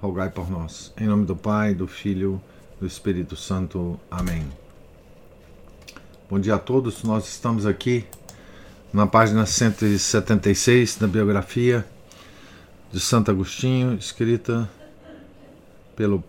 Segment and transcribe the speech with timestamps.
[0.00, 0.94] por nós.
[0.98, 2.40] Em nome do Pai, do Filho,
[2.80, 4.00] do Espírito Santo.
[4.10, 4.50] Amém.
[6.28, 7.02] Bom dia a todos.
[7.02, 8.06] Nós estamos aqui
[8.94, 11.86] na página 176 da biografia
[12.90, 14.66] de Santo Agostinho, escrita
[15.94, 16.24] pelo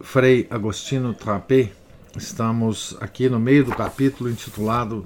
[0.00, 1.72] Frei Agostino Trapé.
[2.16, 5.04] Estamos aqui no meio do capítulo intitulado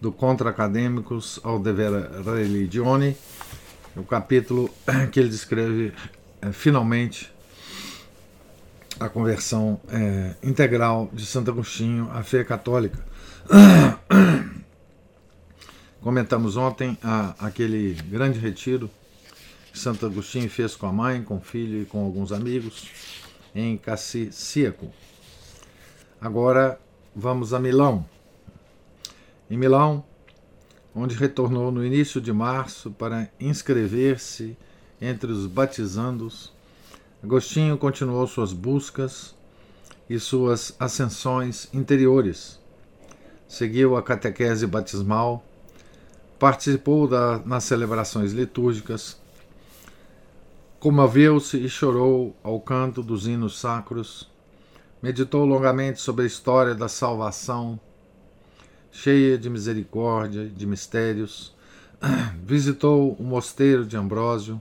[0.00, 1.92] do Contra Acadêmicos ao Dever
[2.24, 3.14] Religione,
[3.94, 4.70] o capítulo
[5.12, 5.92] que ele descreve
[6.42, 7.32] é, finalmente
[8.98, 12.98] a conversão é, integral de Santo Agostinho à fé católica.
[16.00, 18.90] Comentamos ontem a, aquele grande retiro
[19.72, 22.88] que Santo Agostinho fez com a mãe, com o filho e com alguns amigos
[23.54, 24.92] em Cassíaco.
[26.20, 26.78] Agora
[27.14, 28.04] vamos a Milão.
[29.50, 30.04] Em Milão,
[30.94, 34.56] onde retornou no início de março para inscrever-se
[35.00, 36.52] entre os batizandos,
[37.22, 39.34] Agostinho continuou suas buscas
[40.08, 42.58] e suas ascensões interiores.
[43.46, 45.44] Seguiu a catequese batismal,
[46.38, 49.18] participou da, nas celebrações litúrgicas,
[50.78, 54.30] comoveu-se e chorou ao canto dos hinos sacros,
[55.02, 57.78] meditou longamente sobre a história da salvação,
[58.90, 61.54] cheia de misericórdia e de mistérios,
[62.42, 64.60] visitou o mosteiro de Ambrósio,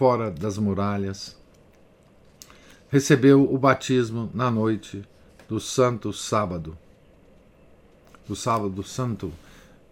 [0.00, 1.36] fora das muralhas.
[2.88, 5.06] Recebeu o batismo na noite
[5.46, 6.78] do Santo Sábado,
[8.26, 9.30] do Sábado Santo,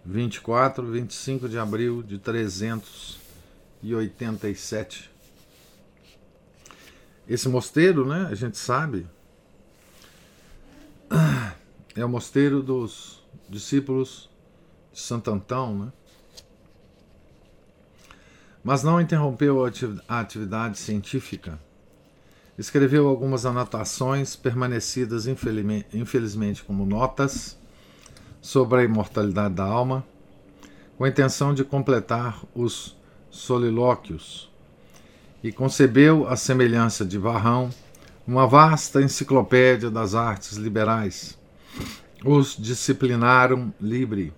[0.07, 5.11] 24 e 25 de abril de 387.
[7.29, 9.07] Esse mosteiro, né, a gente sabe,
[11.95, 14.31] é o mosteiro dos discípulos
[14.91, 15.93] de Santo Antão, né?
[18.63, 19.65] Mas não interrompeu
[20.09, 21.59] a atividade científica.
[22.59, 27.57] Escreveu algumas anotações, permanecidas infelizmente como notas,
[28.41, 30.05] sobre a imortalidade da alma,
[30.97, 32.97] com a intenção de completar os
[33.31, 34.51] solilóquios,
[35.43, 37.71] e concebeu, à semelhança de Varrão,
[38.27, 41.39] uma vasta enciclopédia das artes liberais.
[42.25, 44.35] Os disciplinaram livre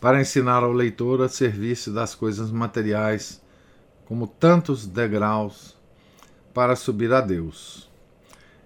[0.00, 3.42] para ensinar ao leitor a servir-se das coisas materiais
[4.06, 5.76] como tantos degraus
[6.54, 7.90] para subir a Deus.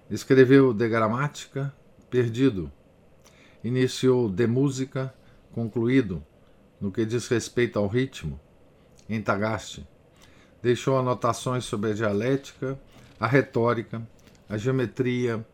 [0.09, 1.73] Escreveu de gramática,
[2.09, 2.71] perdido.
[3.63, 5.13] Iniciou de música,
[5.53, 6.23] concluído,
[6.79, 8.39] no que diz respeito ao ritmo,
[9.09, 9.87] em Tagaste.
[10.61, 12.79] Deixou anotações sobre a dialética,
[13.19, 14.01] a retórica,
[14.47, 15.45] a geometria,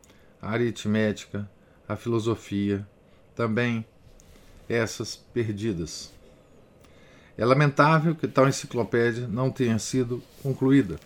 [0.41, 1.49] a aritmética,
[1.87, 2.87] a filosofia,
[3.35, 3.85] também
[4.69, 6.13] essas perdidas.
[7.35, 10.99] É lamentável que tal enciclopédia não tenha sido concluída,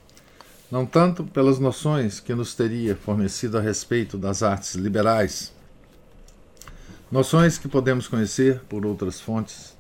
[0.69, 5.53] não tanto pelas noções que nos teria fornecido a respeito das artes liberais,
[7.11, 9.77] noções que podemos conhecer por outras fontes,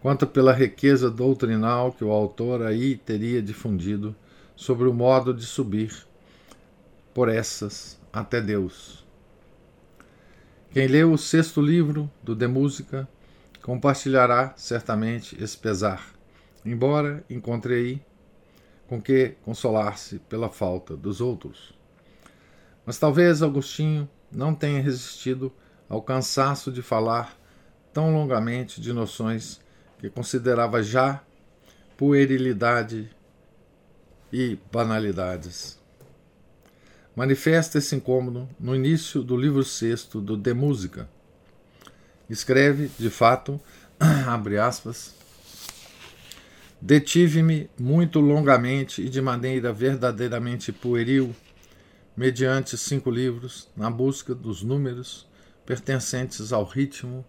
[0.00, 4.16] quanto pela riqueza doutrinal que o autor aí teria difundido
[4.56, 5.94] sobre o modo de subir
[7.12, 9.03] por essas até Deus
[10.74, 13.08] quem leu o sexto livro do De Música
[13.62, 16.04] compartilhará certamente esse pesar,
[16.64, 18.02] embora encontre aí
[18.88, 21.72] com que consolar-se pela falta dos outros.
[22.84, 25.52] Mas talvez Agostinho não tenha resistido
[25.88, 27.38] ao cansaço de falar
[27.92, 29.60] tão longamente de noções
[30.00, 31.22] que considerava já
[31.96, 33.08] puerilidade
[34.32, 35.80] e banalidades
[37.14, 41.08] manifesta esse incômodo no início do livro sexto do De Música.
[42.28, 43.60] Escreve, de fato,
[44.26, 45.14] abre aspas,
[46.86, 51.34] Detive-me muito longamente e de maneira verdadeiramente pueril,
[52.14, 55.26] mediante cinco livros, na busca dos números
[55.64, 57.24] pertencentes ao ritmo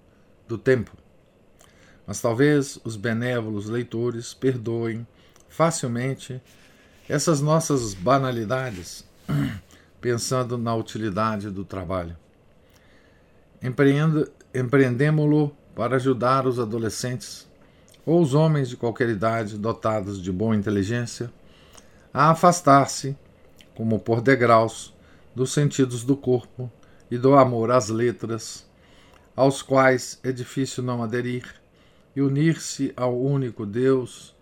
[0.45, 0.91] do tempo.
[2.05, 5.07] Mas talvez os benévolos leitores perdoem
[5.47, 6.41] facilmente
[7.07, 9.05] essas nossas banalidades
[10.05, 12.15] pensando na utilidade do trabalho.
[14.53, 17.49] Empreendemo-lo para ajudar os adolescentes
[18.05, 21.33] ou os homens de qualquer idade dotados de boa inteligência
[22.13, 23.17] a afastar-se,
[23.73, 24.93] como por degraus,
[25.33, 26.71] dos sentidos do corpo
[27.09, 28.63] e do amor às letras,
[29.35, 31.47] aos quais é difícil não aderir,
[32.15, 34.35] e unir-se ao único Deus,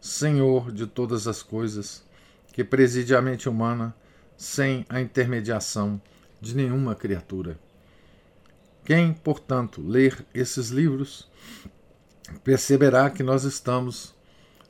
[0.00, 2.04] Senhor de todas as coisas,
[2.52, 3.92] que preside a mente humana
[4.38, 6.00] sem a intermediação
[6.40, 7.58] de nenhuma criatura.
[8.84, 11.28] Quem, portanto, ler esses livros
[12.44, 14.14] perceberá que nós estamos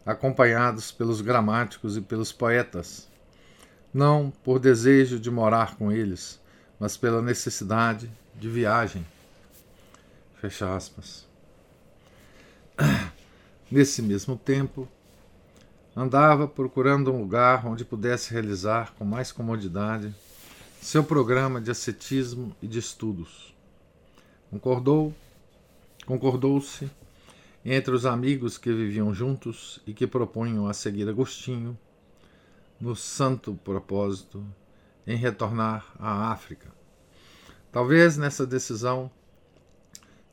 [0.07, 3.07] acompanhados pelos gramáticos e pelos poetas,
[3.93, 6.41] não por desejo de morar com eles,
[6.81, 9.07] mas pela necessidade de viagem.
[10.41, 11.27] Fecha aspas.
[13.71, 14.89] Nesse mesmo tempo,
[15.99, 20.15] andava procurando um lugar onde pudesse realizar com mais comodidade
[20.81, 23.53] seu programa de ascetismo e de estudos.
[24.49, 25.13] Concordou,
[26.07, 26.89] concordou-se
[27.65, 31.77] entre os amigos que viviam juntos e que propunham a seguir Agostinho
[32.81, 34.47] no santo propósito
[35.05, 36.71] em retornar à África.
[37.73, 39.11] Talvez nessa decisão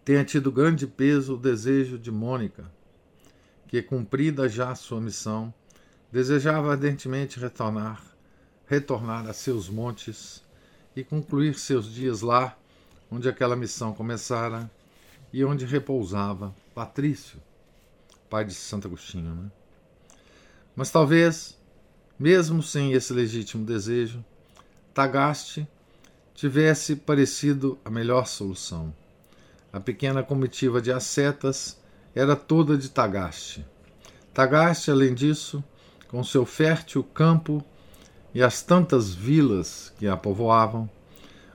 [0.05, 2.71] tenha tido grande peso o desejo de Mônica,
[3.75, 5.53] que, cumprida já sua missão,
[6.09, 8.01] desejava ardentemente retornar,
[8.67, 10.41] retornar a seus montes
[10.95, 12.57] e concluir seus dias lá,
[13.11, 14.71] onde aquela missão começara
[15.33, 17.37] e onde repousava Patrício,
[18.29, 19.35] pai de Santo Agostinho.
[19.35, 19.51] Né?
[20.73, 21.57] Mas talvez,
[22.17, 24.23] mesmo sem esse legítimo desejo,
[24.93, 25.67] Tagaste
[26.33, 28.95] tivesse parecido a melhor solução.
[29.73, 31.77] A pequena comitiva de ascetas
[32.15, 33.65] era toda de Tagaste.
[34.33, 35.61] Tagaste, além disso,
[36.07, 37.63] com seu fértil campo
[38.33, 40.89] e as tantas vilas que a povoavam,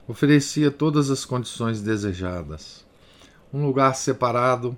[0.07, 2.85] oferecia todas as condições desejadas.
[3.51, 4.77] Um lugar separado,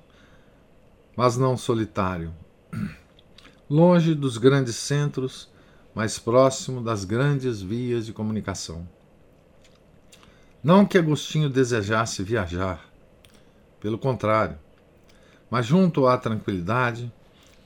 [1.16, 2.34] mas não solitário.
[3.70, 5.50] Longe dos grandes centros,
[5.94, 8.88] mais próximo das grandes vias de comunicação.
[10.64, 12.90] Não que Agostinho desejasse viajar,
[13.80, 14.58] pelo contrário,
[15.54, 17.14] mas junto à tranquilidade,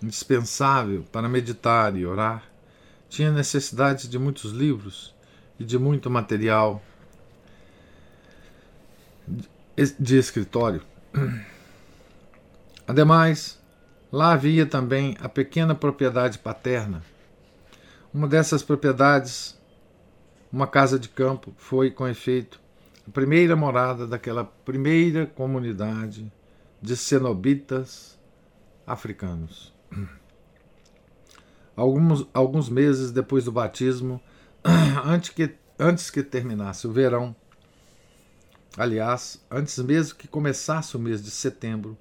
[0.03, 2.43] indispensável para meditar e orar,
[3.07, 5.15] tinha necessidade de muitos livros
[5.57, 6.83] e de muito material
[9.97, 10.81] de escritório.
[12.85, 13.57] Ademais,
[14.11, 17.01] lá havia também a pequena propriedade paterna.
[18.13, 19.57] Uma dessas propriedades,
[20.51, 22.59] uma casa de campo, foi, com efeito,
[23.07, 26.29] a primeira morada daquela primeira comunidade
[26.81, 28.17] de cenobitas
[28.85, 29.73] africanos.
[31.75, 34.21] Alguns, alguns meses depois do batismo,
[35.05, 37.35] antes que, antes que terminasse o verão,
[38.75, 41.97] aliás, antes mesmo que começasse o mês de setembro,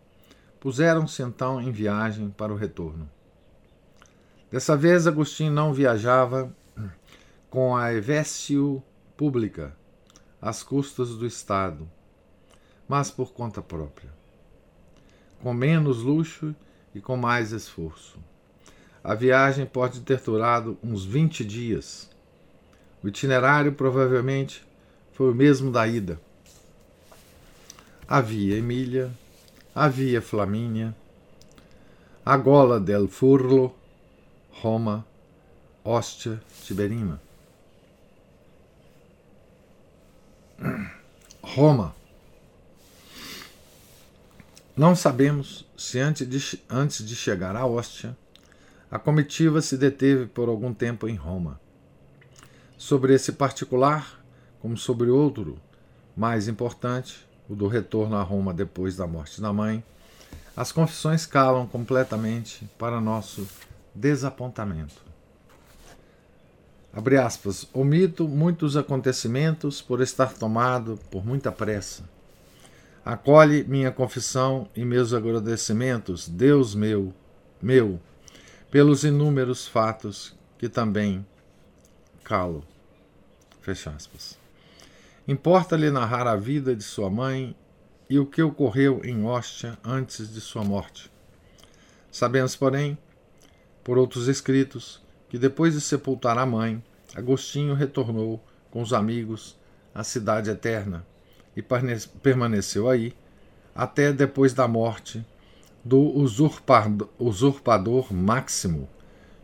[0.58, 3.08] puseram-se então em viagem para o retorno.
[4.50, 6.54] Dessa vez, Agostinho não viajava
[7.50, 8.82] com a Evécio
[9.16, 9.76] pública,
[10.40, 11.88] às custas do Estado,
[12.88, 14.10] mas por conta própria,
[15.46, 16.52] com menos luxo
[16.92, 18.18] e com mais esforço.
[19.04, 22.10] A viagem pode ter durado uns 20 dias.
[23.00, 24.66] O itinerário provavelmente
[25.12, 26.20] foi o mesmo da ida.
[28.08, 29.08] Havia Emília,
[29.72, 30.92] havia Flamínia,
[32.24, 33.72] a gola del Furlo,
[34.50, 35.06] Roma,
[35.84, 37.20] Ostia, Tiberina.
[41.40, 41.95] Roma.
[44.76, 48.14] Não sabemos se antes de, antes de chegar à Hóstia,
[48.90, 51.58] a comitiva se deteve por algum tempo em Roma.
[52.76, 54.22] Sobre esse particular,
[54.60, 55.58] como sobre outro
[56.14, 59.82] mais importante, o do retorno a Roma depois da morte da mãe,
[60.54, 63.48] as confissões calam completamente para nosso
[63.94, 65.02] desapontamento.
[66.92, 72.15] Abre aspas, omito muitos acontecimentos por estar tomado por muita pressa.
[73.06, 77.14] Acolhe minha confissão e meus agradecimentos, Deus meu,
[77.62, 78.00] meu,
[78.68, 81.24] pelos inúmeros fatos que também
[82.24, 82.64] calo.
[83.60, 84.36] Fecha aspas.
[85.28, 87.54] Importa-lhe narrar a vida de sua mãe
[88.10, 91.08] e o que ocorreu em Hóstia antes de sua morte.
[92.10, 92.98] Sabemos, porém,
[93.84, 96.82] por outros escritos, que depois de sepultar a mãe,
[97.14, 99.56] Agostinho retornou com os amigos
[99.94, 101.06] à cidade eterna
[101.56, 103.14] e permaneceu aí
[103.74, 105.24] até depois da morte
[105.84, 108.88] do usurpador, usurpador Máximo,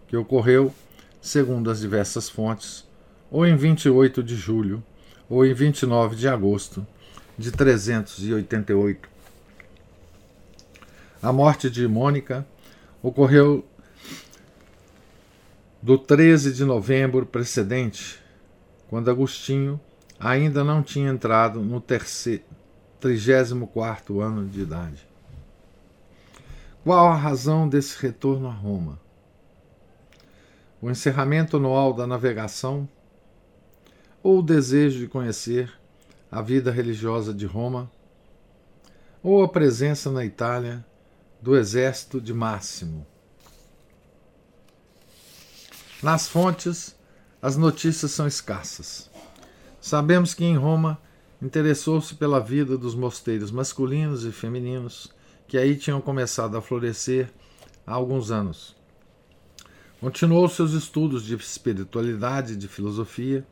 [0.09, 0.75] que ocorreu,
[1.21, 2.87] segundo as diversas fontes,
[3.31, 4.83] ou em 28 de julho
[5.29, 6.87] ou em 29 de agosto
[7.39, 9.09] de 388.
[11.23, 12.47] A morte de Mônica
[13.03, 13.65] ocorreu
[15.81, 18.19] do 13 de novembro precedente,
[18.89, 19.81] quando Agostinho
[20.23, 22.45] ainda não tinha entrado no terceiro,
[23.01, 25.07] 34 ano de idade.
[26.85, 29.01] Qual a razão desse retorno a Roma?
[30.81, 32.89] O encerramento anual da navegação
[34.23, 35.73] ou o desejo de conhecer
[36.31, 37.91] a vida religiosa de Roma
[39.23, 40.85] ou a presença na Itália
[41.41, 43.07] do exército de Máximo.
[46.03, 46.97] Nas fontes,
[47.41, 49.12] as notícias são escassas.
[49.83, 50.97] Sabemos que em Roma
[51.43, 55.13] interessou-se pela vida dos mosteiros masculinos e femininos
[55.49, 57.29] que aí tinham começado a florescer
[57.85, 58.77] há alguns anos.
[60.01, 63.45] Continuou seus estudos de espiritualidade e de filosofia.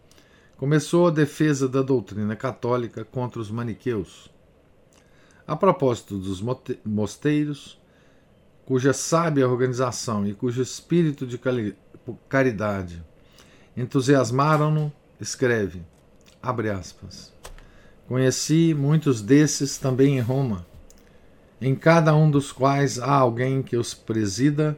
[0.56, 4.30] Começou a defesa da doutrina católica contra os maniqueus.
[5.44, 6.40] A propósito dos
[6.84, 7.76] mosteiros,
[8.64, 11.40] cuja sábia organização e cujo espírito de
[12.28, 13.04] caridade
[13.76, 15.82] entusiasmaram-no, escreve,
[16.42, 17.32] abre aspas,
[18.11, 20.66] Conheci muitos desses também em Roma,
[21.61, 24.76] em cada um dos quais há alguém que os presida,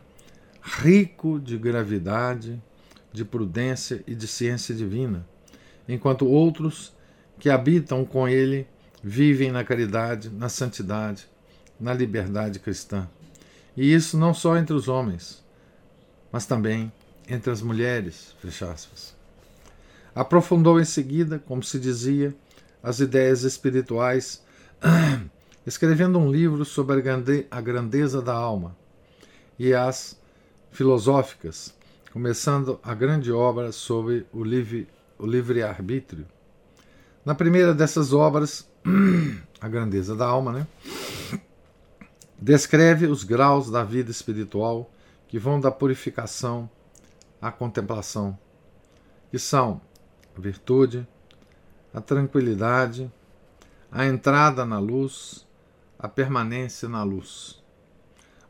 [0.61, 2.63] rico de gravidade,
[3.11, 5.27] de prudência e de ciência divina,
[5.89, 6.93] enquanto outros
[7.39, 8.67] que habitam com ele
[9.03, 11.27] vivem na caridade, na santidade,
[11.81, 13.09] na liberdade cristã.
[13.75, 15.43] E isso não só entre os homens,
[16.31, 16.93] mas também
[17.27, 18.37] entre as mulheres.
[18.41, 19.17] Fecha aspas.
[20.15, 22.35] Aprofundou em seguida, como se dizia,
[22.83, 24.43] as ideias espirituais,
[25.67, 27.03] escrevendo um livro sobre
[27.51, 28.77] a grandeza da alma
[29.59, 30.21] e as
[30.71, 31.75] filosóficas,
[32.13, 36.27] começando a grande obra sobre o livre-arbítrio.
[37.25, 38.69] Na primeira dessas obras,
[39.61, 40.67] A Grandeza da Alma, né?
[42.37, 44.91] descreve os graus da vida espiritual
[45.29, 46.69] que vão da purificação
[47.41, 48.37] à contemplação,
[49.31, 49.81] que são
[50.37, 51.07] virtude,
[51.93, 53.11] a tranquilidade,
[53.91, 55.47] a entrada na luz,
[55.99, 57.63] a permanência na luz.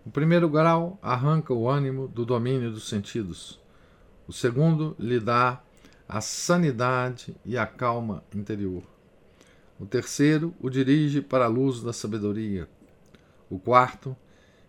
[0.04, 3.60] O primeiro grau arranca o ânimo do domínio dos sentidos.
[4.26, 5.60] O segundo lhe dá
[6.08, 8.82] a sanidade e a calma interior.
[9.78, 12.68] O terceiro o dirige para a luz da sabedoria.
[13.50, 14.16] O quarto,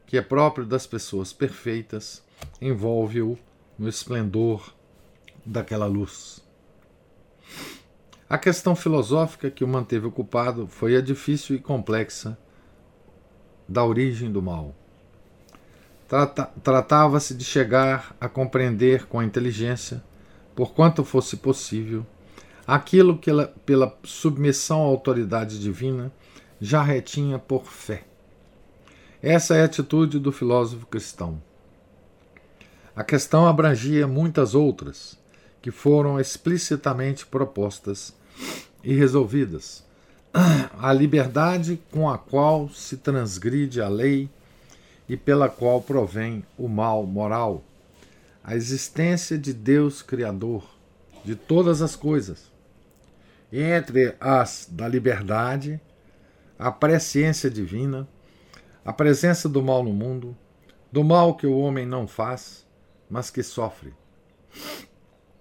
[0.05, 2.23] que é próprio das pessoas perfeitas,
[2.61, 3.37] envolve-o
[3.77, 4.73] no esplendor
[5.45, 6.42] daquela luz.
[8.29, 12.37] A questão filosófica que o manteve ocupado foi a difícil e complexa
[13.67, 14.75] da origem do mal.
[16.63, 20.03] Tratava-se de chegar a compreender com a inteligência,
[20.55, 22.05] por quanto fosse possível,
[22.65, 26.11] aquilo que ela, pela submissão à autoridade divina
[26.61, 28.03] já retinha por fé.
[29.21, 31.41] Essa é a atitude do filósofo cristão.
[32.95, 35.17] A questão abrangia muitas outras,
[35.63, 38.13] que foram explicitamente propostas
[38.83, 39.81] e resolvidas.
[40.77, 44.29] A liberdade com a qual se transgride a lei
[45.07, 47.63] e pela qual provém o mal moral.
[48.43, 50.65] A existência de Deus Criador
[51.23, 52.51] de todas as coisas
[53.49, 55.79] entre as da liberdade,
[56.59, 58.05] a presciência divina,
[58.83, 60.35] a presença do mal no mundo,
[60.91, 62.65] do mal que o homem não faz,
[63.09, 63.93] mas que sofre.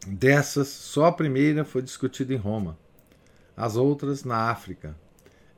[0.06, 2.78] Dessas, só a primeira foi discutida em Roma,
[3.56, 4.96] as outras na África,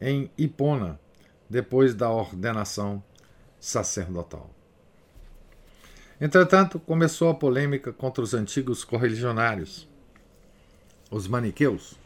[0.00, 1.00] em Hipona,
[1.48, 3.02] depois da ordenação
[3.58, 4.50] sacerdotal.
[6.20, 9.88] Entretanto, começou a polêmica contra os antigos correligionários,
[11.10, 11.96] os maniqueus,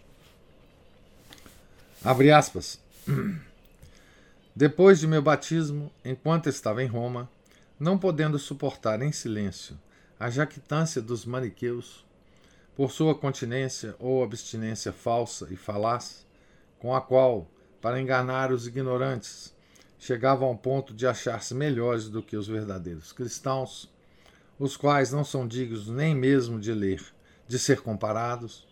[2.05, 2.81] Abre aspas.
[4.55, 7.29] Depois de meu batismo, enquanto estava em Roma,
[7.79, 9.77] não podendo suportar em silêncio
[10.19, 12.07] a jactância dos maniqueus,
[12.79, 16.25] por sua continência ou abstinência falsa e falaz,
[16.79, 19.53] com a qual, para enganar os ignorantes,
[19.99, 23.93] chegavam ao ponto de achar-se melhores do que os verdadeiros cristãos,
[24.61, 27.05] os quais não são dignos nem mesmo de ler,
[27.49, 28.65] de ser comparados,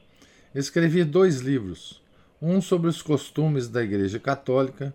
[0.54, 2.00] escrevi dois livros
[2.40, 4.94] um sobre os costumes da Igreja Católica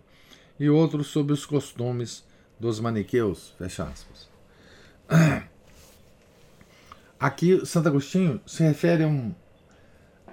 [0.58, 2.24] e outro sobre os costumes
[2.58, 3.52] dos maniqueus.
[3.58, 4.30] Fecha aspas.
[7.22, 9.32] Aqui, Santo Agostinho se refere a um,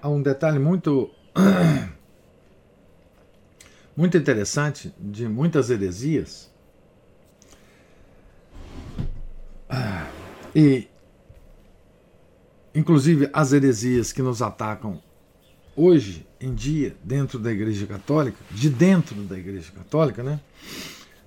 [0.02, 1.12] a um detalhe muito,
[3.96, 6.52] muito interessante de muitas heresias.
[10.56, 10.88] E,
[12.74, 15.00] inclusive, as heresias que nos atacam
[15.76, 20.40] hoje em dia dentro da Igreja Católica, de dentro da Igreja Católica, né?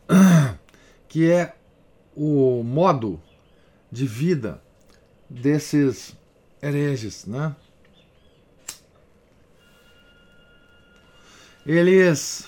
[1.06, 1.54] Que é
[2.16, 3.22] o modo
[3.92, 4.60] de vida
[5.32, 6.14] desses
[6.60, 7.56] hereges, né?
[11.64, 12.46] Eles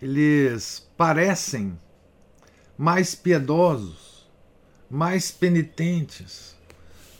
[0.00, 1.78] eles parecem
[2.76, 4.28] mais piedosos,
[4.90, 6.54] mais penitentes,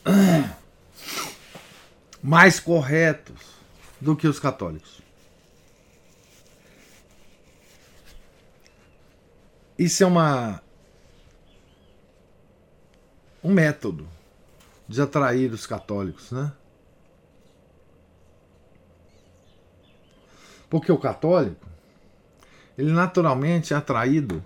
[2.22, 3.40] mais corretos
[4.00, 5.00] do que os católicos.
[9.78, 10.63] Isso é uma
[13.44, 14.08] um método
[14.88, 16.50] de atrair os católicos, né?
[20.70, 21.68] Porque o católico,
[22.76, 24.42] ele naturalmente é atraído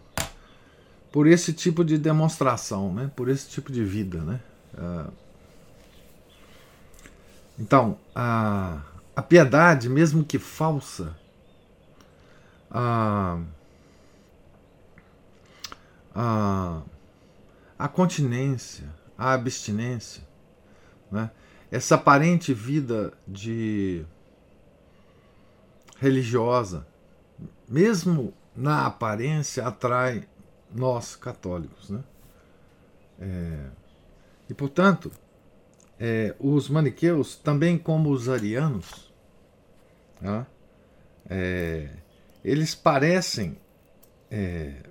[1.13, 3.11] por esse tipo de demonstração, né?
[3.15, 4.41] Por esse tipo de vida, né?
[4.75, 5.13] Uh,
[7.59, 8.83] então, a,
[9.17, 11.17] a piedade, mesmo que falsa,
[12.71, 13.41] a,
[16.15, 16.83] a,
[17.79, 20.23] a continência, a abstinência,
[21.11, 21.31] né?
[21.71, 24.05] essa aparente vida de
[25.99, 26.87] religiosa,
[27.69, 30.27] mesmo na aparência, atrai
[30.75, 31.91] nós católicos.
[31.91, 32.03] Né?
[33.21, 33.67] É,
[34.51, 35.13] e, portanto,
[35.99, 39.13] é, os maniqueus, também como os arianos,
[40.21, 40.47] né,
[41.29, 41.91] é,
[42.45, 43.59] eles parecem,
[44.31, 44.83] é,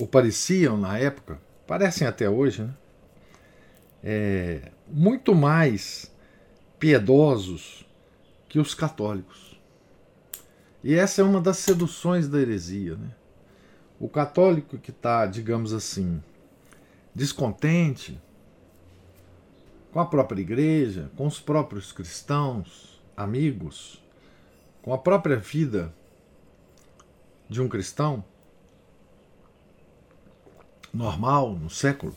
[0.00, 2.74] ou pareciam na época, parecem até hoje, né,
[4.02, 6.10] é, muito mais
[6.78, 7.86] piedosos
[8.48, 9.60] que os católicos.
[10.82, 12.96] E essa é uma das seduções da heresia.
[12.96, 13.10] Né?
[14.00, 16.22] O católico que está, digamos assim,
[17.14, 18.18] descontente,
[19.92, 24.02] com a própria igreja, com os próprios cristãos, amigos,
[24.80, 25.92] com a própria vida
[27.46, 28.24] de um cristão
[30.92, 32.16] normal no século,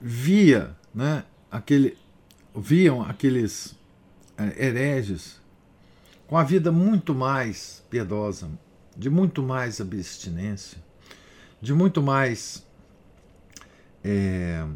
[0.00, 1.96] via, né, aquele,
[2.54, 3.74] viam aqueles
[4.36, 5.40] é, hereges
[6.26, 8.50] com a vida muito mais piedosa,
[8.96, 10.78] de muito mais abstinência,
[11.60, 12.64] de muito mais
[14.04, 14.66] é,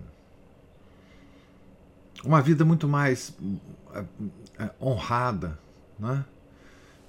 [2.24, 3.34] uma vida muito mais
[3.94, 4.04] é,
[4.58, 5.58] é, honrada,
[5.98, 6.24] né?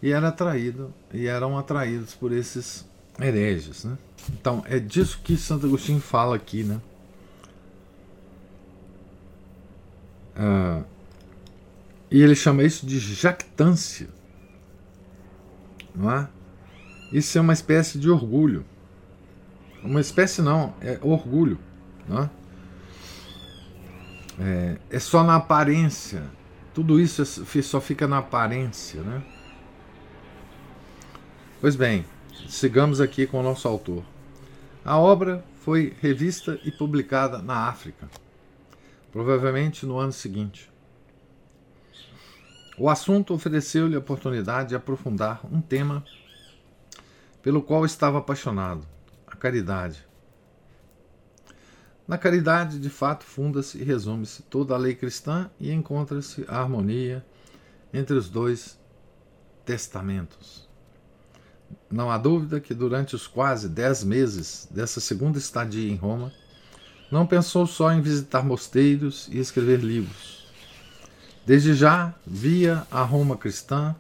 [0.02, 2.86] E era atraído e eram atraídos por esses
[3.20, 3.98] hereges, né?
[4.30, 6.80] Então é disso que Santo Agostinho fala aqui, né?
[10.36, 10.84] Ah,
[12.10, 14.10] e ele chama isso de jactância,
[15.96, 16.28] não é?
[17.12, 18.66] Isso é uma espécie de orgulho.
[19.84, 21.60] Uma espécie não, é orgulho.
[22.08, 22.30] Né?
[24.40, 26.24] É, é só na aparência.
[26.74, 29.02] Tudo isso é só fica na aparência.
[29.02, 29.22] Né?
[31.60, 32.06] Pois bem,
[32.48, 34.04] sigamos aqui com o nosso autor.
[34.84, 38.10] A obra foi revista e publicada na África,
[39.12, 40.72] provavelmente no ano seguinte.
[42.78, 46.04] O assunto ofereceu-lhe a oportunidade de aprofundar um tema
[47.44, 48.88] pelo qual estava apaixonado:
[49.28, 50.04] a caridade.
[52.08, 57.24] Na caridade, de fato, funda-se e resume-se toda a lei cristã e encontra-se a harmonia
[57.94, 58.80] entre os dois
[59.64, 60.71] testamentos.
[61.92, 66.32] Não há dúvida que durante os quase dez meses dessa segunda estadia em Roma,
[67.12, 70.48] não pensou só em visitar mosteiros e escrever livros.
[71.46, 73.94] Desde já via a Roma cristã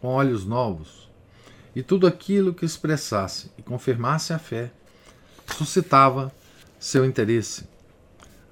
[0.00, 1.10] com olhos novos,
[1.76, 4.72] e tudo aquilo que expressasse e confirmasse a fé
[5.54, 6.32] suscitava
[6.78, 7.66] seu interesse.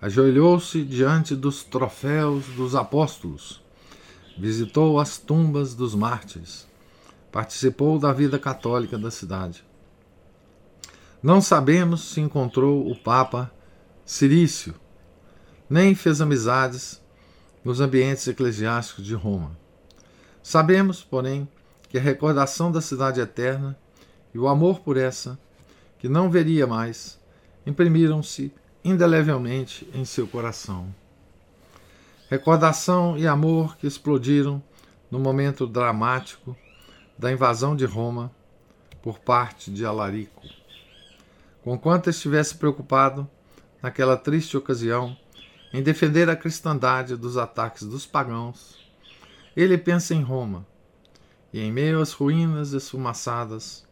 [0.03, 3.63] Ajoelhou-se diante dos troféus dos apóstolos,
[4.37, 6.67] visitou as tumbas dos mártires,
[7.33, 9.65] participou da vida católica da cidade.
[11.23, 13.51] Não sabemos se encontrou o Papa
[14.05, 14.75] Cirício,
[15.69, 17.01] nem fez amizades
[17.65, 19.57] nos ambientes eclesiásticos de Roma.
[20.43, 21.49] Sabemos, porém,
[21.89, 23.79] que a recordação da cidade eterna
[24.35, 25.39] e o amor por essa,
[25.99, 27.19] que não veria mais,
[27.65, 28.53] imprimiram-se
[28.85, 30.93] indelevelmente em seu coração.
[32.29, 34.63] Recordação e amor que explodiram
[35.11, 36.57] no momento dramático
[37.23, 38.33] da invasão de Roma
[39.01, 40.43] por parte de Alarico.
[41.63, 43.31] Conquanto estivesse preocupado,
[43.81, 45.17] naquela triste ocasião,
[45.73, 48.77] em defender a cristandade dos ataques dos pagãos,
[49.55, 50.67] ele pensa em Roma
[51.53, 53.87] e, em meio às ruínas esfumaçadas,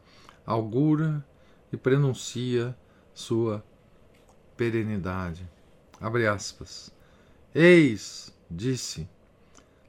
[0.44, 1.24] augura
[1.72, 2.76] e prenuncia
[3.14, 3.64] sua
[4.56, 5.48] perenidade.
[6.00, 6.92] Abre aspas.
[7.54, 9.08] Eis, disse,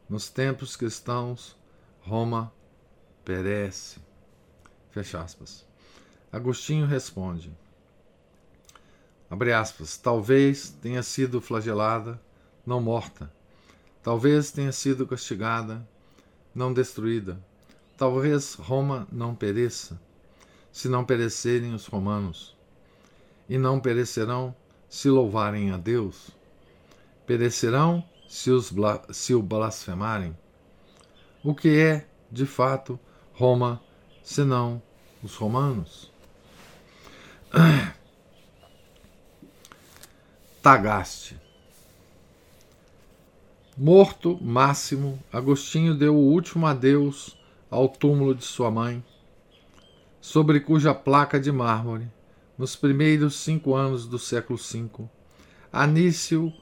[0.07, 1.57] nos tempos cristãos,
[2.01, 2.53] Roma
[3.23, 3.99] perece.
[4.91, 5.65] Fecha aspas.
[6.31, 7.51] Agostinho responde:
[9.29, 12.21] abre aspas, talvez tenha sido flagelada,
[12.65, 13.31] não morta.
[14.03, 15.87] Talvez tenha sido castigada,
[16.55, 17.39] não destruída.
[17.95, 20.01] Talvez Roma não pereça,
[20.71, 22.57] se não perecerem os romanos.
[23.47, 24.55] E não perecerão
[24.89, 26.31] se louvarem a Deus.
[27.27, 28.73] Perecerão se, os,
[29.11, 30.35] se o blasfemarem.
[31.43, 32.99] O que é, de fato,
[33.41, 33.81] Roma,
[34.21, 34.79] senão
[35.23, 36.11] os romanos?
[40.61, 41.41] Tagaste.
[43.75, 47.35] Morto Máximo, Agostinho deu o último adeus
[47.67, 49.03] ao túmulo de sua mãe,
[50.21, 52.07] sobre cuja placa de mármore,
[52.55, 55.09] nos primeiros cinco anos do século V,
[55.73, 56.53] Anício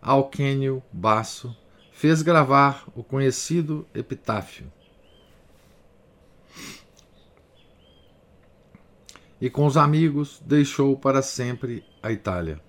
[0.00, 1.54] Alquênio Basso
[1.92, 4.72] fez gravar o conhecido epitáfio.
[9.40, 12.60] E com os amigos deixou para sempre a Itália.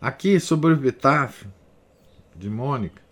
[0.00, 1.52] Aqui sobre o epitáfio
[2.34, 3.02] de Mônica,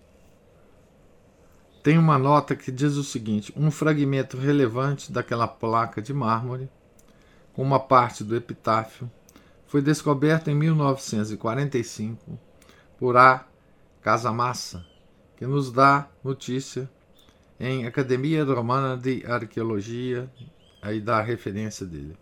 [1.83, 6.69] tem uma nota que diz o seguinte: um fragmento relevante daquela placa de mármore,
[7.53, 9.09] com uma parte do epitáfio,
[9.67, 12.39] foi descoberto em 1945
[12.99, 13.47] por A.
[14.03, 14.85] Casamassa,
[15.37, 16.91] que nos dá notícia
[17.59, 20.29] em Academia Romana de Arqueologia,
[20.81, 22.17] aí dá a referência dele.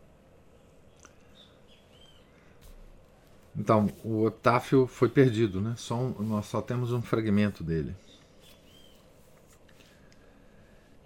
[3.56, 5.74] Então, o epitáfio foi perdido, né?
[5.76, 7.94] Só um, nós só temos um fragmento dele.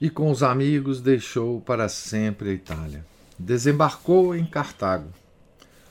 [0.00, 3.04] E com os amigos deixou para sempre a Itália.
[3.38, 5.12] Desembarcou em Cartago,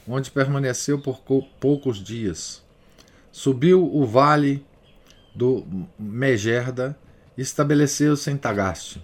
[0.08, 1.22] onde permaneceu por
[1.60, 2.64] poucos dias.
[3.32, 4.66] Subiu o vale
[5.36, 5.66] do
[6.00, 6.98] Megerda
[7.38, 9.02] e estabeleceu-se em Tagaste.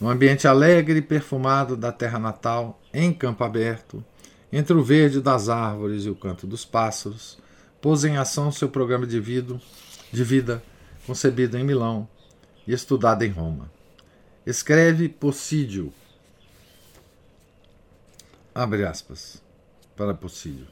[0.00, 4.04] No ambiente alegre e perfumado da terra natal, em campo aberto,
[4.52, 7.38] entre o verde das árvores e o canto dos pássaros,
[7.80, 9.60] pôs em ação seu programa de vida,
[10.12, 10.62] de vida
[11.06, 12.08] concebido em Milão
[12.66, 13.70] e estudado em Roma.
[14.44, 15.92] Escreve Possídio,
[18.54, 19.42] abre aspas,
[19.96, 20.66] para Possídio.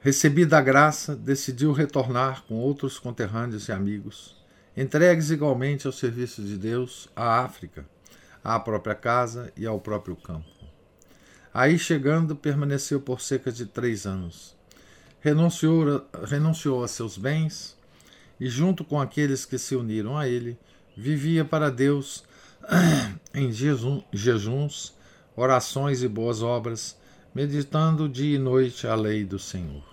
[0.00, 4.39] Recebida a graça, decidiu retornar com outros conterrâneos e amigos,
[4.76, 7.84] entregues igualmente ao serviço de Deus, à África,
[8.42, 10.48] à própria casa e ao próprio campo.
[11.52, 14.56] Aí chegando, permaneceu por cerca de três anos.
[15.20, 17.76] Renunciou, renunciou a seus bens
[18.38, 20.56] e, junto com aqueles que se uniram a ele,
[20.96, 22.24] vivia para Deus
[23.34, 24.94] em jejuns,
[25.36, 26.96] orações e boas obras,
[27.34, 29.89] meditando dia e noite a lei do Senhor.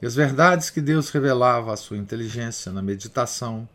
[0.00, 3.68] E as verdades que Deus revelava à sua inteligência na meditação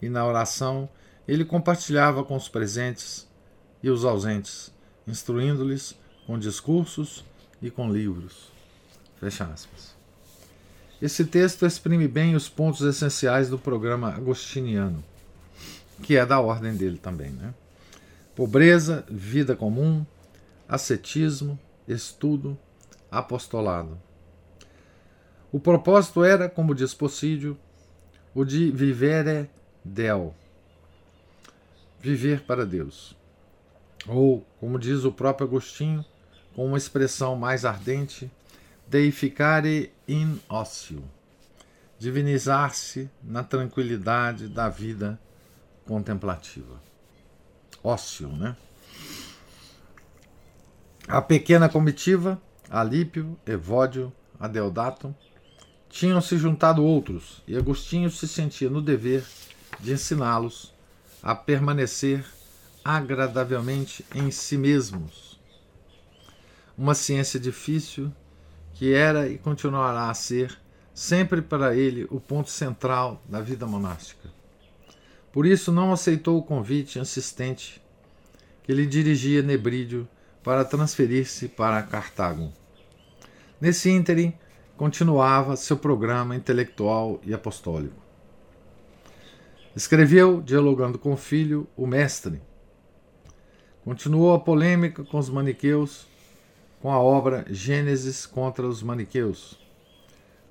[0.00, 0.88] e na oração,
[1.26, 3.26] ele compartilhava com os presentes
[3.82, 4.72] e os ausentes,
[5.06, 7.24] instruindo-lhes com discursos
[7.62, 8.50] e com livros.
[9.18, 9.94] Fecha aspas.
[11.00, 15.02] Esse texto exprime bem os pontos essenciais do programa agostiniano,
[16.02, 17.30] que é da ordem dele também.
[17.30, 17.54] Né?
[18.36, 20.04] Pobreza, vida comum,
[20.68, 22.56] ascetismo, estudo,
[23.10, 23.98] apostolado.
[25.52, 27.58] O propósito era, como diz Possídio,
[28.34, 29.50] o de vivere
[29.84, 30.34] del,
[32.00, 33.16] viver para Deus.
[34.06, 36.04] Ou, como diz o próprio Agostinho,
[36.54, 38.30] com uma expressão mais ardente,
[38.86, 41.02] deificare in ócio,
[41.98, 45.20] divinizar-se na tranquilidade da vida
[45.84, 46.80] contemplativa.
[47.82, 48.56] Ócio, né?
[51.08, 55.14] A pequena comitiva, Alípio, Evódio, Adeodato,
[55.90, 59.24] tinham se juntado outros, e Agostinho se sentia no dever
[59.80, 60.72] de ensiná-los
[61.22, 62.24] a permanecer
[62.82, 65.30] agradavelmente em si mesmos
[66.80, 68.10] uma ciência difícil
[68.72, 70.58] que era e continuará a ser
[70.94, 74.30] sempre para ele o ponto central da vida monástica.
[75.30, 77.82] Por isso não aceitou o convite insistente
[78.62, 80.08] que lhe dirigia Nebrídio
[80.42, 82.50] para transferir-se para Cartago.
[83.60, 84.32] Nesse ínterim,
[84.80, 88.00] continuava seu programa intelectual e apostólico.
[89.76, 92.40] Escreveu, dialogando com o filho, o mestre.
[93.84, 96.08] Continuou a polêmica com os maniqueus
[96.80, 99.60] com a obra Gênesis contra os Maniqueus.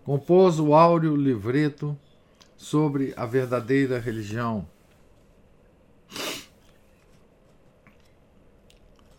[0.05, 1.97] Compôs o áureo livreto
[2.55, 4.67] sobre a verdadeira religião.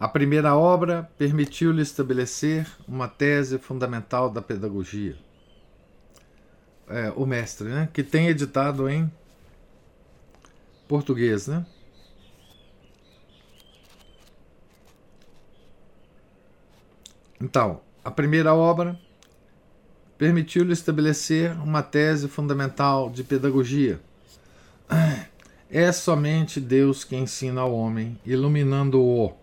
[0.00, 5.14] A primeira obra permitiu-lhe estabelecer uma tese fundamental da pedagogia.
[6.88, 9.12] É, o mestre, né, que tem editado em
[10.88, 11.66] português, né?
[17.38, 18.98] Então, a primeira obra
[20.16, 24.00] permitiu-lhe estabelecer uma tese fundamental de pedagogia.
[25.70, 29.38] É somente Deus que ensina ao homem, iluminando-o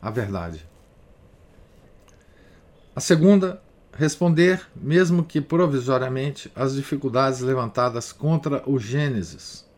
[0.00, 0.66] a verdade.
[2.94, 9.68] A segunda, responder, mesmo que provisoriamente, às dificuldades levantadas contra o Gênesis.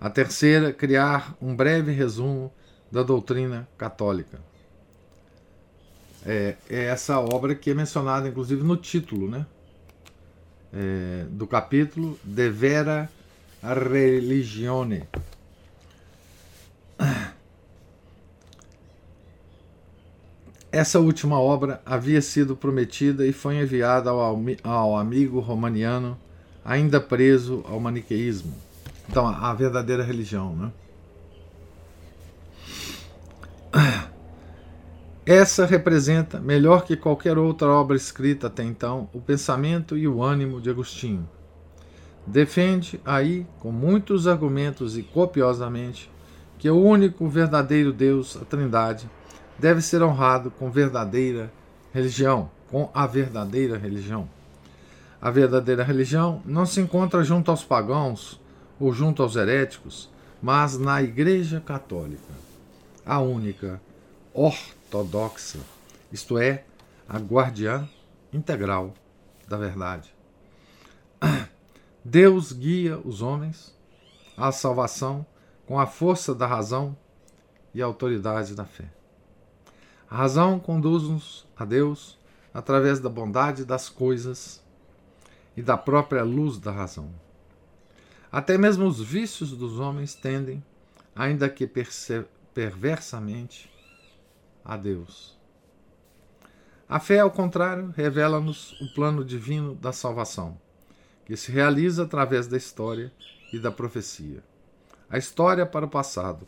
[0.00, 2.52] A terceira, criar um breve resumo
[2.90, 4.40] da doutrina católica.
[6.24, 9.46] É, é essa obra que é mencionada, inclusive, no título né?
[10.72, 13.10] É, do capítulo De Vera
[13.62, 15.08] Religione.
[20.78, 26.16] Essa última obra havia sido prometida e foi enviada ao, ao amigo romaniano,
[26.64, 28.54] ainda preso ao maniqueísmo.
[29.08, 30.70] Então, a, a verdadeira religião, né?
[35.26, 40.60] Essa representa, melhor que qualquer outra obra escrita até então, o pensamento e o ânimo
[40.60, 41.28] de Agostinho.
[42.24, 46.08] Defende aí, com muitos argumentos e copiosamente,
[46.56, 49.10] que o único verdadeiro Deus, a Trindade,
[49.58, 51.52] deve ser honrado com verdadeira
[51.92, 54.28] religião, com a verdadeira religião.
[55.20, 58.40] A verdadeira religião não se encontra junto aos pagãos
[58.78, 60.08] ou junto aos heréticos,
[60.40, 62.32] mas na Igreja Católica,
[63.04, 63.80] a única,
[64.32, 65.58] ortodoxa,
[66.12, 66.64] isto é,
[67.08, 67.88] a guardiã
[68.32, 68.94] integral
[69.48, 70.14] da verdade.
[72.04, 73.76] Deus guia os homens
[74.36, 75.26] à salvação
[75.66, 76.96] com a força da razão
[77.74, 78.97] e a autoridade da fé.
[80.10, 82.18] A razão conduz-nos a Deus
[82.52, 84.62] através da bondade das coisas
[85.56, 87.12] e da própria luz da razão.
[88.32, 90.64] Até mesmo os vícios dos homens tendem,
[91.14, 91.70] ainda que
[92.54, 93.70] perversamente,
[94.64, 95.38] a Deus.
[96.88, 100.58] A fé, ao contrário, revela-nos o plano divino da salvação,
[101.26, 103.12] que se realiza através da história
[103.52, 104.42] e da profecia.
[105.10, 106.46] A história para o passado,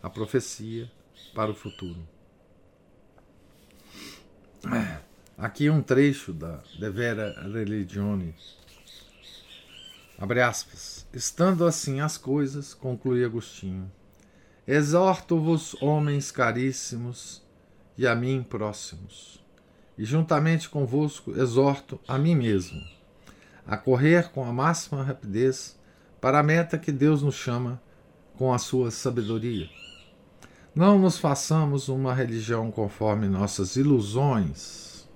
[0.00, 0.90] a profecia
[1.34, 2.13] para o futuro.
[5.36, 8.34] Aqui um trecho da De Vera Religione.
[10.18, 11.06] Abre aspas.
[11.12, 13.90] Estando assim as coisas, conclui Agostinho,
[14.66, 17.42] exorto-vos, homens caríssimos,
[17.96, 19.42] e a mim próximos.
[19.96, 22.94] E juntamente convosco exorto a mim mesmo
[23.66, 25.78] a correr com a máxima rapidez
[26.20, 27.80] para a meta que Deus nos chama
[28.36, 29.68] com a sua sabedoria.
[30.74, 35.08] Não nos façamos uma religião conforme nossas ilusões.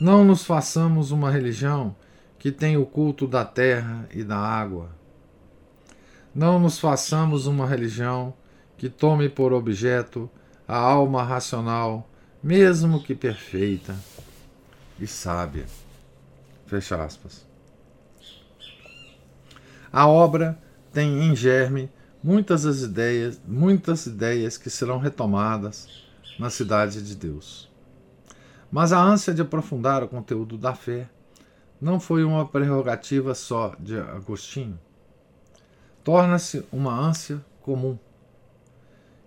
[0.00, 1.94] Não nos façamos uma religião
[2.38, 4.88] que tem o culto da terra e da água.
[6.34, 8.32] Não nos façamos uma religião
[8.78, 10.30] que tome por objeto
[10.66, 12.08] a alma racional,
[12.42, 13.94] mesmo que perfeita
[14.98, 15.66] e sábia.
[16.66, 17.46] Fecha aspas.
[19.92, 20.58] A obra
[20.90, 21.90] tem em germe
[22.28, 25.88] muitas as ideias, muitas ideias que serão retomadas
[26.38, 27.70] na cidade de Deus.
[28.70, 31.08] Mas a ânsia de aprofundar o conteúdo da fé
[31.80, 34.78] não foi uma prerrogativa só de Agostinho.
[36.04, 37.98] Torna-se uma ânsia comum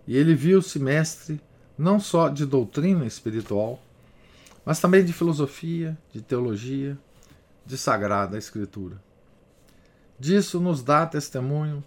[0.06, 1.42] e ele viu-se mestre
[1.76, 3.82] não só de doutrina espiritual,
[4.64, 6.96] mas também de filosofia, de teologia,
[7.66, 9.02] de sagrada escritura.
[10.20, 11.84] Disso nos dá testemunho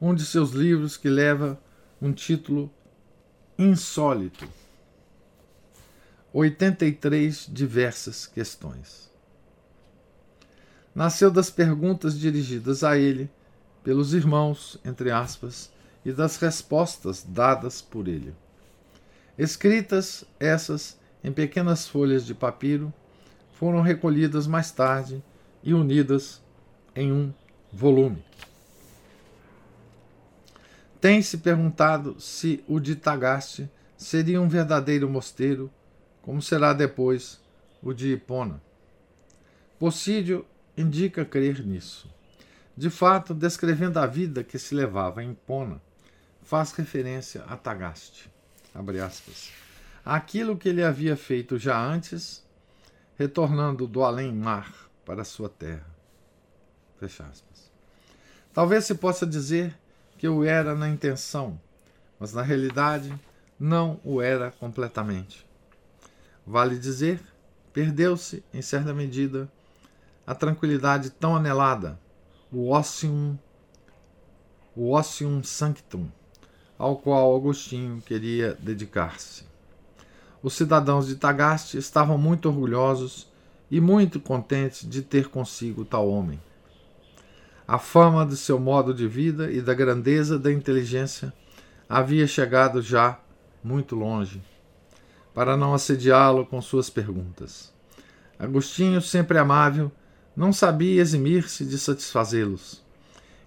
[0.00, 1.60] um de seus livros que leva
[2.00, 2.72] um título
[3.58, 4.48] insólito:
[6.32, 9.10] 83 diversas questões.
[10.94, 13.30] Nasceu das perguntas dirigidas a ele
[13.84, 15.70] pelos irmãos, entre aspas,
[16.04, 18.34] e das respostas dadas por ele.
[19.38, 22.94] Escritas essas em pequenas folhas de papiro,
[23.54, 25.20] foram recolhidas mais tarde
[25.60, 26.40] e unidas
[26.94, 27.34] em um
[27.72, 28.24] volume.
[31.06, 35.72] Tem-se perguntado se o de Tagaste seria um verdadeiro mosteiro,
[36.20, 37.40] como será depois
[37.80, 38.60] o de Hipona.
[39.78, 40.44] Possídio
[40.76, 42.12] indica crer nisso.
[42.76, 45.80] De fato, descrevendo a vida que se levava em Hipona,
[46.42, 48.28] faz referência a Tagaste.
[48.74, 49.52] Abre aspas.
[50.04, 52.44] Aquilo que ele havia feito já antes,
[53.16, 55.86] retornando do além-mar para sua terra.
[56.98, 57.70] Fecha aspas.
[58.52, 59.72] Talvez se possa dizer
[60.18, 61.60] que o era na intenção,
[62.18, 63.14] mas na realidade
[63.58, 65.46] não o era completamente.
[66.46, 67.20] Vale dizer,
[67.72, 69.50] perdeu-se, em certa medida,
[70.26, 71.98] a tranquilidade tão anelada,
[72.52, 73.36] o ossium,
[74.74, 76.08] o ossium sanctum,
[76.78, 79.44] ao qual Agostinho queria dedicar-se.
[80.42, 83.28] os cidadãos de Tagaste estavam muito orgulhosos
[83.70, 86.40] e muito contentes de ter consigo tal homem.
[87.68, 91.32] A fama de seu modo de vida e da grandeza da inteligência
[91.88, 93.18] havia chegado já
[93.62, 94.40] muito longe,
[95.34, 97.74] para não assediá-lo com suas perguntas.
[98.38, 99.90] Agostinho, sempre amável,
[100.36, 102.84] não sabia eximir-se de satisfazê-los.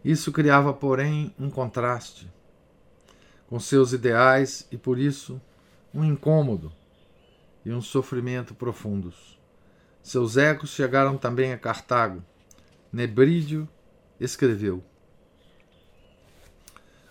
[0.04, 2.30] Isso criava, porém, um contraste
[3.48, 5.42] com seus ideais e, por isso,
[5.94, 6.72] um incômodo
[7.66, 9.40] e um sofrimento profundos.
[10.04, 12.24] Seus ecos chegaram também a Cartago.
[12.94, 13.68] Nebrídio
[14.20, 14.84] escreveu.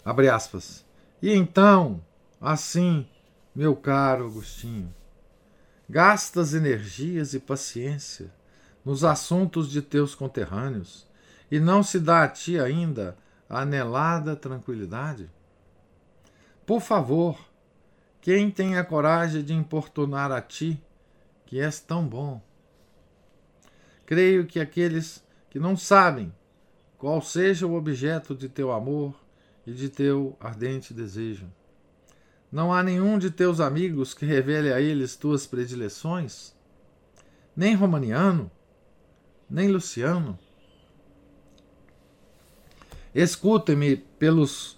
[0.05, 0.85] Abre aspas.
[1.21, 2.05] E então,
[2.40, 3.07] assim,
[3.55, 4.94] meu caro Agostinho,
[5.88, 8.33] gastas energias e paciência
[8.85, 11.07] nos assuntos de teus conterrâneos
[11.51, 13.16] e não se dá a ti ainda
[13.49, 15.31] a anelada tranquilidade?
[16.64, 17.38] Por favor,
[18.21, 20.83] quem tem a coragem de importunar a ti,
[21.47, 22.42] que és tão bom?
[24.05, 26.33] Creio que aqueles que não sabem
[26.98, 29.14] qual seja o objeto de teu amor
[29.64, 31.46] e de teu ardente desejo.
[32.50, 36.52] Não há nenhum de teus amigos que revele a eles tuas predileções?
[37.54, 38.50] Nem Romaniano?
[39.48, 40.38] Nem Luciano?
[43.14, 44.76] Escutem-me pelos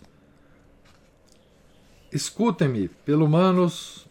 [2.13, 4.05] Escutem-me, pelo manos,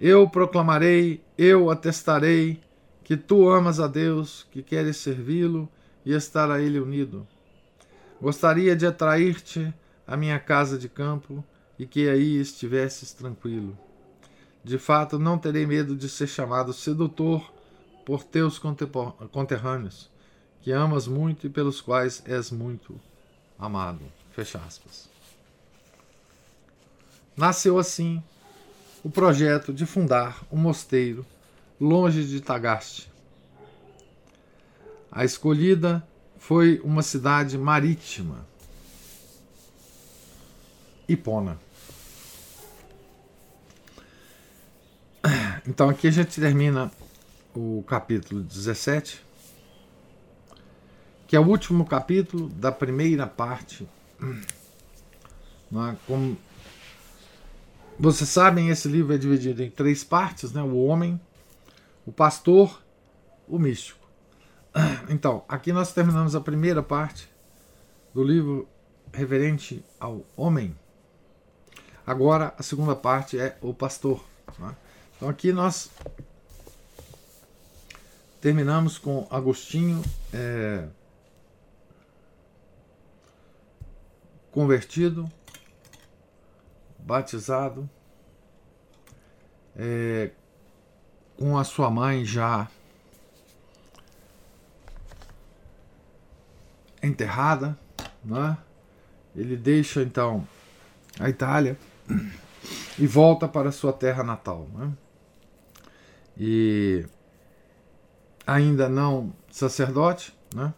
[0.00, 2.60] eu proclamarei, eu atestarei
[3.02, 5.68] que tu amas a Deus, que queres servi-lo
[6.04, 7.26] e estar a Ele unido.
[8.20, 9.72] Gostaria de atrair-te
[10.06, 11.44] à minha casa de campo
[11.78, 13.76] e que aí estivesses tranquilo.
[14.62, 17.52] De fato, não terei medo de ser chamado sedutor
[18.04, 20.10] por teus conterrâneos,
[20.60, 22.98] que amas muito e pelos quais és muito
[23.58, 24.00] amado.
[24.32, 25.08] Fecha aspas.
[27.36, 28.22] Nasceu assim
[29.02, 31.26] o projeto de fundar um mosteiro
[31.80, 33.10] longe de Tagaste.
[35.14, 36.04] A escolhida
[36.38, 38.44] foi uma cidade marítima,
[41.08, 41.58] Hipona.
[45.66, 46.90] Então aqui a gente termina
[47.54, 49.24] o capítulo 17,
[51.26, 53.88] que é o último capítulo da primeira parte.
[54.20, 55.96] É?
[56.06, 56.36] Como
[57.98, 60.62] vocês sabem, esse livro é dividido em três partes: né?
[60.62, 61.18] o homem,
[62.04, 62.82] o pastor,
[63.48, 64.03] o místico.
[65.08, 67.28] Então, aqui nós terminamos a primeira parte
[68.12, 68.68] do livro
[69.12, 70.74] referente ao homem.
[72.06, 74.24] Agora, a segunda parte é o pastor.
[74.58, 74.74] Né?
[75.16, 75.90] Então, aqui nós
[78.40, 80.86] terminamos com Agostinho é,
[84.50, 85.30] convertido
[86.98, 87.88] batizado,
[89.76, 90.30] é,
[91.38, 92.68] com a sua mãe já
[97.06, 97.78] enterrada,
[98.24, 98.56] né?
[99.34, 100.46] ele deixa então
[101.18, 101.76] a Itália
[102.98, 104.68] e volta para sua terra natal.
[104.74, 104.92] Né?
[106.36, 107.06] E
[108.46, 110.72] ainda não sacerdote, né?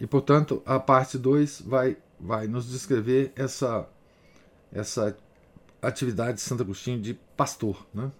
[0.00, 3.88] e portanto a parte 2 vai, vai nos descrever essa
[4.72, 5.16] essa
[5.80, 8.10] atividade de Santo Agostinho de pastor, né?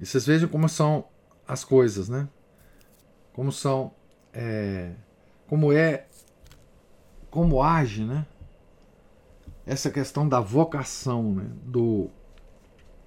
[0.00, 1.06] E vocês vejam como são
[1.46, 2.28] as coisas, né?
[3.32, 3.92] Como são,
[4.34, 4.92] é,
[5.48, 6.06] como é,
[7.30, 8.26] como age, né?
[9.66, 11.46] Essa questão da vocação, né?
[11.64, 12.10] Do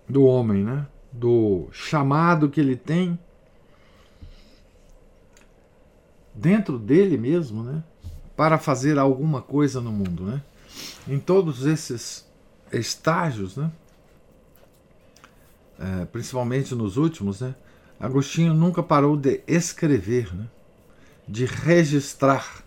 [0.07, 0.87] do homem, né?
[1.11, 3.19] Do chamado que ele tem
[6.33, 7.83] dentro dele mesmo, né?
[8.35, 10.41] Para fazer alguma coisa no mundo, né?
[11.07, 12.25] em todos esses
[12.71, 13.71] estágios, né?
[15.79, 17.55] É, principalmente nos últimos, né?
[17.99, 20.47] Agostinho nunca parou de escrever, né?
[21.27, 22.63] De registrar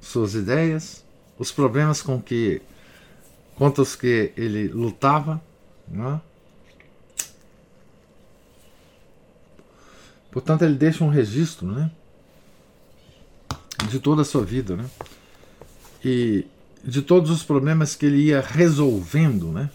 [0.00, 1.04] suas ideias,
[1.38, 2.60] os problemas com que
[3.54, 5.42] contra os que ele lutava,
[5.88, 6.20] né?
[10.30, 11.90] Portanto, ele deixa um registro, né?
[13.88, 14.88] De toda a sua vida, né?
[16.04, 16.44] E
[16.84, 19.70] de todos os problemas que ele ia resolvendo, né?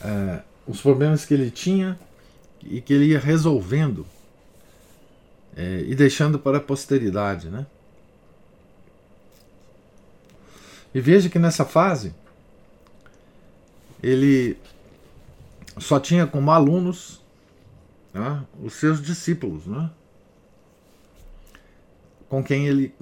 [0.00, 1.98] É, os problemas que ele tinha
[2.62, 4.04] e que ele ia resolvendo
[5.58, 7.66] é, e deixando para a posteridade, né?
[10.94, 12.14] E veja que nessa fase
[14.00, 14.56] ele
[15.76, 17.20] só tinha como alunos
[18.14, 19.90] né, os seus discípulos, né?
[22.28, 22.94] com quem ele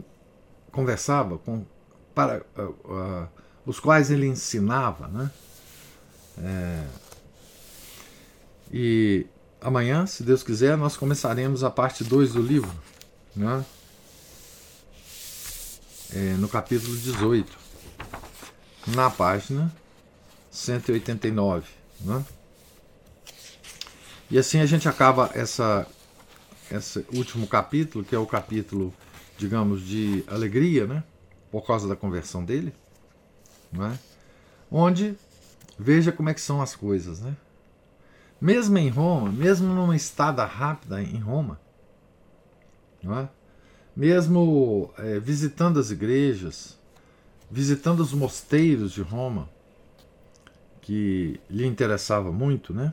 [0.73, 1.65] conversava, com
[2.15, 3.29] para uh, uh,
[3.67, 5.31] os quais ele ensinava, né?
[6.39, 6.87] É,
[8.73, 9.27] e
[9.61, 12.73] amanhã, se Deus quiser, nós começaremos a parte 2 do livro,
[13.35, 13.65] né?
[16.13, 17.59] É, no capítulo 18,
[18.87, 19.75] na página
[20.51, 21.67] 189.
[22.01, 22.25] Né?
[24.31, 25.87] E assim a gente acaba essa,
[26.71, 28.95] esse último capítulo, que é o capítulo,
[29.37, 31.03] digamos, de alegria, né?
[31.51, 32.73] por causa da conversão dele,
[33.73, 33.99] né?
[34.71, 35.17] onde
[35.79, 37.21] veja como é que são as coisas.
[37.21, 37.37] Né?
[38.41, 41.59] Mesmo em Roma, mesmo numa estada rápida em Roma,
[43.05, 43.29] é?
[43.95, 46.79] mesmo é, visitando as igrejas,
[47.51, 49.49] visitando os mosteiros de Roma,
[50.83, 52.93] que lhe interessava muito, né?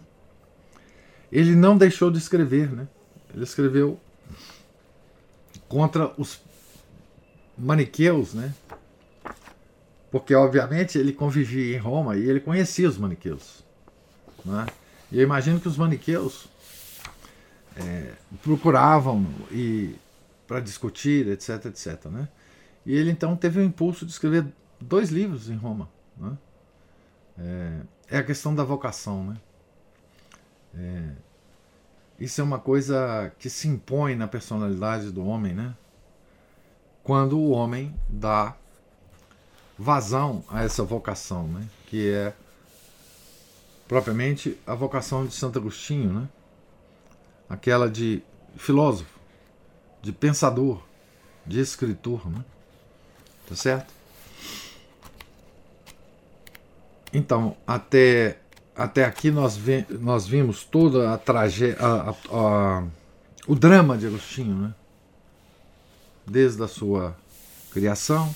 [1.31, 2.87] Ele não deixou de escrever, né?
[3.33, 3.99] Ele escreveu
[5.67, 6.39] contra os
[7.57, 8.53] maniqueus, né?
[10.11, 13.63] Porque obviamente ele convivia em Roma e ele conhecia os maniqueus,
[14.45, 14.67] né?
[15.13, 16.47] E eu imagino que os maniqueus
[17.77, 19.95] é, procuravam e
[20.47, 22.27] para discutir, etc, etc, né?
[22.83, 24.43] E ele então teve o impulso de escrever
[24.81, 25.87] dois livros em Roma,
[26.17, 26.35] né?
[27.37, 29.37] É, é a questão da vocação, né?
[30.75, 31.11] É,
[32.19, 35.75] isso é uma coisa que se impõe na personalidade do homem, né?
[37.03, 38.55] Quando o homem dá
[39.77, 41.67] vazão a essa vocação, né?
[41.85, 42.33] Que é
[43.87, 46.29] propriamente a vocação de Santo Agostinho, né?
[47.49, 48.23] Aquela de
[48.55, 49.19] filósofo,
[50.01, 50.81] de pensador,
[51.45, 52.43] de escritor, né?
[53.47, 53.93] Tá certo?
[57.13, 58.39] Então, até,
[58.75, 61.77] até aqui nós, ve, nós vimos toda a tragédia,
[63.47, 64.73] o drama de Agostinho, né?
[66.25, 67.15] desde a sua
[67.71, 68.33] criação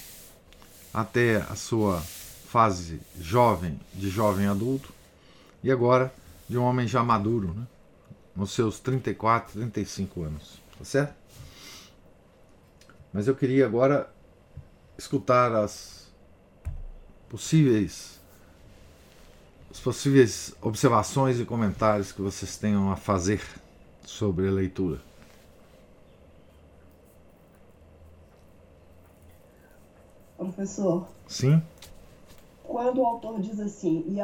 [0.93, 2.01] até a sua
[2.49, 4.91] fase jovem, de jovem adulto,
[5.68, 6.13] e agora
[6.47, 7.68] de um homem já maduro, né?
[8.34, 10.61] nos seus 34, 35 anos.
[10.78, 11.13] Tá certo?
[13.11, 14.09] Mas eu queria agora
[14.97, 16.09] escutar as
[17.28, 18.18] possíveis
[19.70, 23.41] as possíveis observações e comentários que vocês tenham a fazer
[24.05, 25.01] sobre a leitura.
[30.38, 31.09] Professor.
[31.28, 31.61] Sim.
[32.68, 34.20] Quando o autor diz assim, e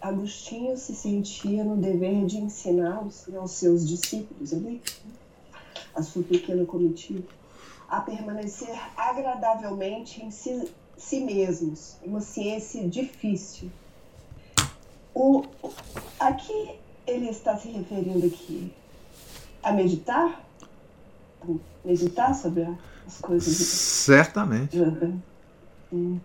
[0.00, 4.82] Agostinho se sentia no dever de ensiná-los aos seus discípulos, ali,
[5.94, 7.22] a sua pequena comitiva,
[7.88, 10.68] a permanecer agradavelmente em si,
[10.98, 13.70] si mesmos, uma ciência difícil,
[15.14, 15.44] o,
[16.18, 16.74] aqui
[17.06, 18.74] ele está se referindo aqui
[19.62, 20.44] a meditar?
[21.84, 22.68] Meditar sobre
[23.06, 23.56] as coisas?
[23.56, 24.76] Certamente.
[25.92, 26.18] Hum.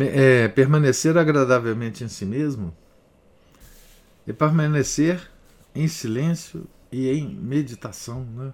[0.00, 2.76] É, permanecer agradavelmente em si mesmo
[4.26, 5.30] e permanecer
[5.74, 8.52] em silêncio e em meditação, né?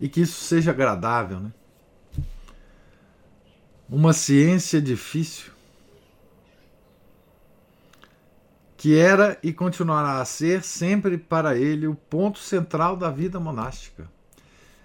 [0.00, 1.52] E que isso seja agradável, né?
[3.88, 5.52] Uma ciência difícil
[8.76, 14.08] que era e continuará a ser sempre para ele o ponto central da vida monástica.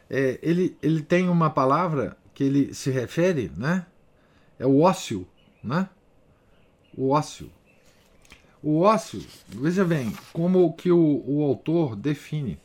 [0.10, 3.86] É, ele, ele tem uma palavra que ele se refere, né?
[4.64, 5.28] É o ócio,
[5.62, 5.90] né?
[6.96, 7.52] O ócio.
[8.62, 12.58] O ócio, veja bem, como que o, o autor define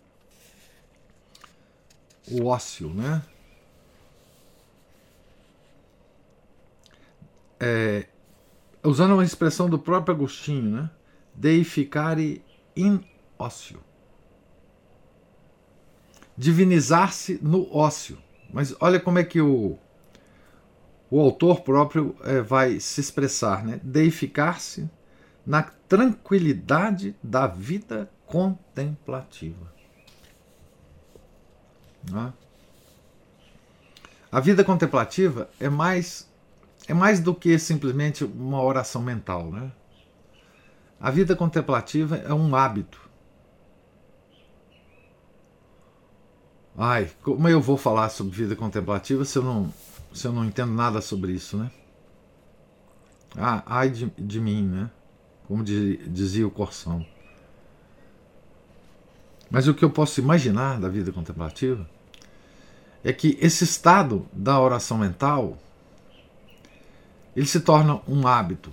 [2.31, 3.21] o ócio, né?
[7.59, 8.07] É,
[8.85, 10.91] usando uma expressão do próprio Agostinho, né?
[11.35, 12.45] deificare
[12.77, 13.01] in
[13.37, 13.83] ócio.
[16.37, 18.17] Divinizar-se no ócio.
[18.53, 19.77] Mas olha como é que o,
[21.11, 23.81] o autor próprio é, vai se expressar, né?
[23.83, 24.89] Deificar-se
[25.47, 29.73] na tranquilidade da vida contemplativa.
[32.13, 32.33] É?
[34.31, 36.29] A vida contemplativa é mais
[36.87, 39.71] é mais do que simplesmente uma oração mental, né?
[41.01, 43.09] A vida contemplativa é um hábito.
[46.77, 49.73] Ai, como eu vou falar sobre vida contemplativa se eu não,
[50.13, 51.71] se eu não entendo nada sobre isso, né?
[53.37, 54.91] Ah, ai de, de mim, né?
[55.47, 57.05] Como dizia o Corsão.
[59.51, 61.89] Mas o que eu posso imaginar da vida contemplativa
[63.03, 65.57] é que esse estado da oração mental
[67.35, 68.73] ele se torna um hábito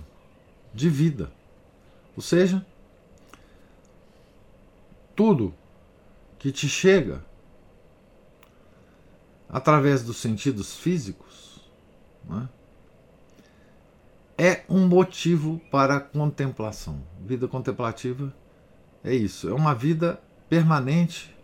[0.74, 1.30] de vida.
[2.16, 2.64] Ou seja,
[5.14, 5.54] tudo
[6.38, 7.24] que te chega
[9.48, 11.25] através dos sentidos físicos,
[12.28, 12.48] né,
[14.38, 17.00] é um motivo para contemplação.
[17.24, 18.32] Vida contemplativa
[19.02, 21.34] é isso, é uma vida permanente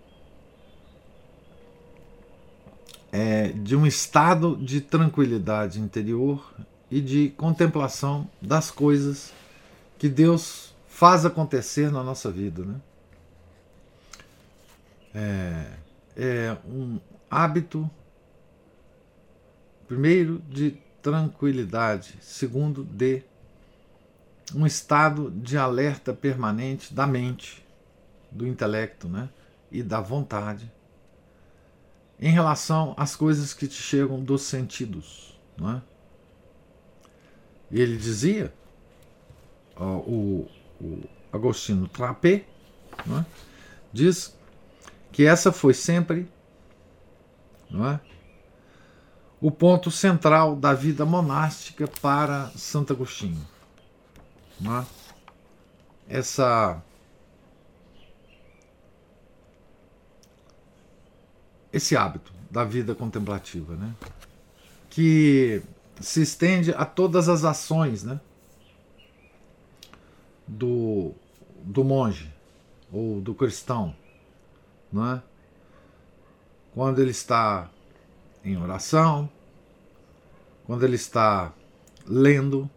[3.10, 6.54] é, de um estado de tranquilidade interior
[6.90, 9.32] e de contemplação das coisas
[9.98, 12.64] que Deus faz acontecer na nossa vida.
[12.64, 12.80] Né?
[15.14, 15.66] É,
[16.16, 16.98] é um
[17.30, 17.88] hábito,
[19.92, 23.22] primeiro, de tranquilidade, segundo, de
[24.54, 27.62] um estado de alerta permanente da mente,
[28.30, 29.28] do intelecto né?
[29.70, 30.72] e da vontade
[32.18, 35.38] em relação às coisas que te chegam dos sentidos.
[35.58, 35.82] Não é?
[37.70, 38.50] E ele dizia,
[39.76, 40.48] ó, o,
[40.80, 42.46] o Agostinho Trapé,
[42.98, 43.24] é?
[43.92, 44.34] diz
[45.12, 46.26] que essa foi sempre
[47.70, 48.00] não é?
[49.42, 53.44] O ponto central da vida monástica para Santo Agostinho.
[54.60, 54.86] Não é?
[56.08, 56.80] Essa
[61.72, 63.92] esse hábito da vida contemplativa, né?
[64.88, 65.62] que
[66.00, 68.20] se estende a todas as ações né?
[70.46, 71.12] do,
[71.64, 72.32] do monge
[72.92, 73.96] ou do cristão.
[74.92, 75.22] Não é?
[76.74, 77.68] Quando ele está
[78.44, 79.30] em oração,
[80.64, 81.52] quando ele está
[82.06, 82.68] lendo,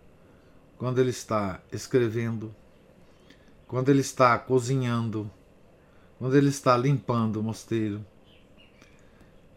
[0.77, 2.53] quando ele está escrevendo,
[3.67, 5.29] quando ele está cozinhando,
[6.19, 8.05] quando ele está limpando o mosteiro,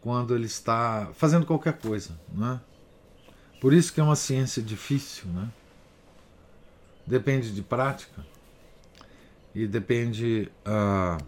[0.00, 2.18] quando ele está fazendo qualquer coisa.
[2.32, 2.61] Né?
[3.61, 5.28] Por isso que é uma ciência difícil.
[5.28, 5.50] Né?
[7.06, 8.24] Depende de prática
[9.54, 11.22] e depende uh,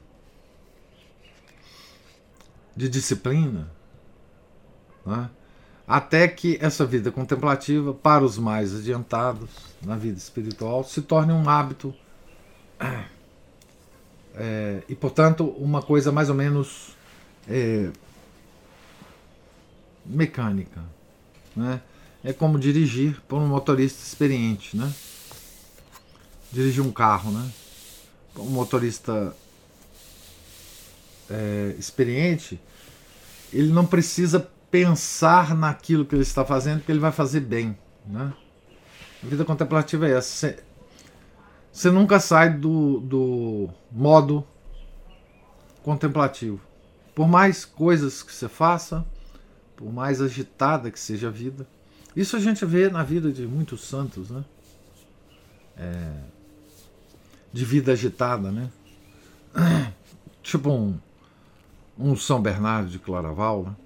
[2.77, 3.71] de disciplina.
[5.05, 5.31] Né?
[5.87, 9.51] Até que essa vida contemplativa, para os mais adiantados
[9.83, 11.95] na vida espiritual, se torne um hábito
[14.35, 16.97] é, e, portanto, uma coisa mais ou menos
[17.49, 17.91] é,
[20.07, 20.81] mecânica.
[21.57, 21.81] Né?
[22.23, 24.77] É como dirigir por um motorista experiente.
[24.77, 24.93] Né?
[26.53, 27.33] Dirigir um carro.
[27.33, 27.51] Né?
[28.37, 29.35] Um motorista
[31.29, 32.61] é, experiente,
[33.53, 37.77] ele não precisa pensar naquilo que ele está fazendo, porque ele vai fazer bem.
[38.07, 38.33] Né?
[39.23, 40.57] A vida contemplativa é essa.
[41.73, 44.47] Você nunca sai do, do modo
[45.83, 46.61] contemplativo.
[47.15, 49.05] Por mais coisas que você faça,
[49.77, 51.67] por mais agitada que seja a vida.
[52.15, 54.45] Isso a gente vê na vida de muitos santos, né?
[55.77, 56.13] É,
[57.53, 58.71] de vida agitada, né?
[60.43, 60.99] Tipo um,
[61.99, 63.77] um São Bernardo de Claraval, né?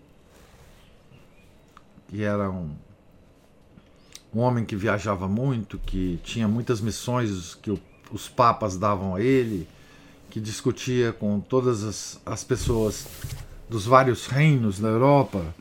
[2.08, 2.74] Que era um,
[4.34, 7.78] um homem que viajava muito, que tinha muitas missões que o,
[8.10, 9.68] os papas davam a ele,
[10.30, 13.06] que discutia com todas as, as pessoas
[13.68, 15.54] dos vários reinos da Europa,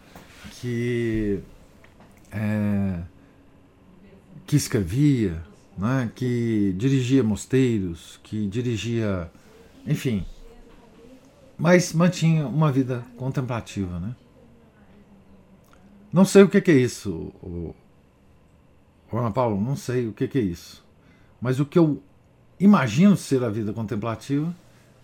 [0.60, 1.40] que,
[2.32, 3.00] é,
[4.48, 5.44] que escrevia,
[5.78, 9.32] né, que dirigia mosteiros, que dirigia,
[9.86, 10.26] enfim,
[11.58, 14.16] mas mantinha uma vida contemplativa, né?
[16.14, 17.74] Não sei o que, é isso, o,
[19.34, 20.86] Paulo, não sei o que, que é isso,
[21.42, 22.04] mas o que eu
[22.60, 24.56] imagino ser a vida contemplativa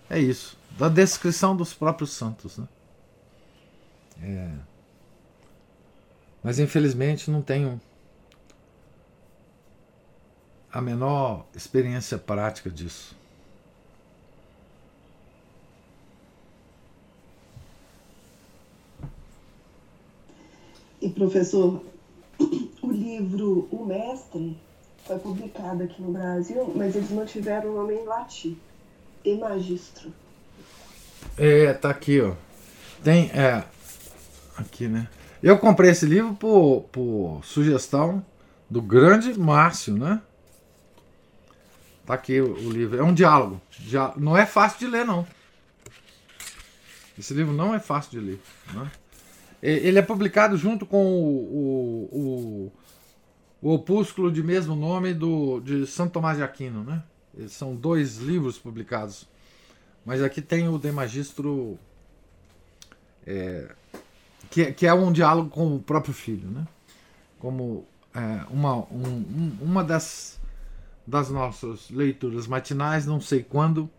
[0.07, 2.67] é isso, da descrição dos próprios santos, né?
[4.21, 4.51] É,
[6.43, 7.81] mas infelizmente não tenho
[10.71, 13.17] a menor experiência prática disso.
[21.01, 21.81] E professor,
[22.81, 24.57] o livro O Mestre
[25.05, 28.57] foi publicado aqui no Brasil, mas eles não tiveram o nome em latim.
[29.23, 30.13] De Magistro.
[31.37, 32.33] É, tá aqui, ó.
[33.03, 33.63] Tem, é,
[34.57, 35.07] aqui, né?
[35.41, 38.25] Eu comprei esse livro por, por sugestão
[38.69, 40.21] do grande Márcio, né?
[42.05, 42.99] Tá aqui o, o livro.
[42.99, 43.61] É um diálogo.
[44.17, 45.25] Não é fácil de ler, não.
[47.17, 48.41] Esse livro não é fácil de ler.
[48.73, 48.91] Né?
[49.61, 52.71] Ele é publicado junto com o, o,
[53.61, 56.83] o, opúsculo de mesmo nome do, de Santo Tomás de Aquino.
[56.83, 57.03] Né?
[57.47, 59.27] São dois livros publicados.
[60.05, 61.77] Mas aqui tem o De Magistro.
[63.27, 63.69] É,
[64.49, 66.65] que, que é um diálogo com o próprio filho, né?
[67.37, 70.39] Como é, uma, um, uma das,
[71.05, 73.89] das nossas leituras matinais, não sei quando,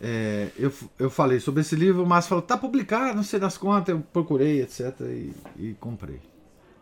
[0.00, 3.58] é, eu, eu falei sobre esse livro, o Márcio falou, tá publicado, não sei das
[3.58, 4.98] contas, eu procurei, etc.
[5.00, 6.20] E, e comprei.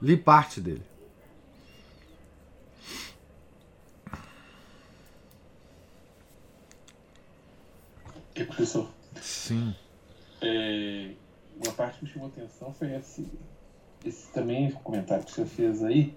[0.01, 0.83] Li parte dele.
[8.37, 8.89] E professor?
[9.21, 9.75] Sim.
[10.41, 11.11] É,
[11.57, 13.27] uma parte que me chamou atenção foi esse,
[14.05, 16.17] esse também comentário que você fez aí,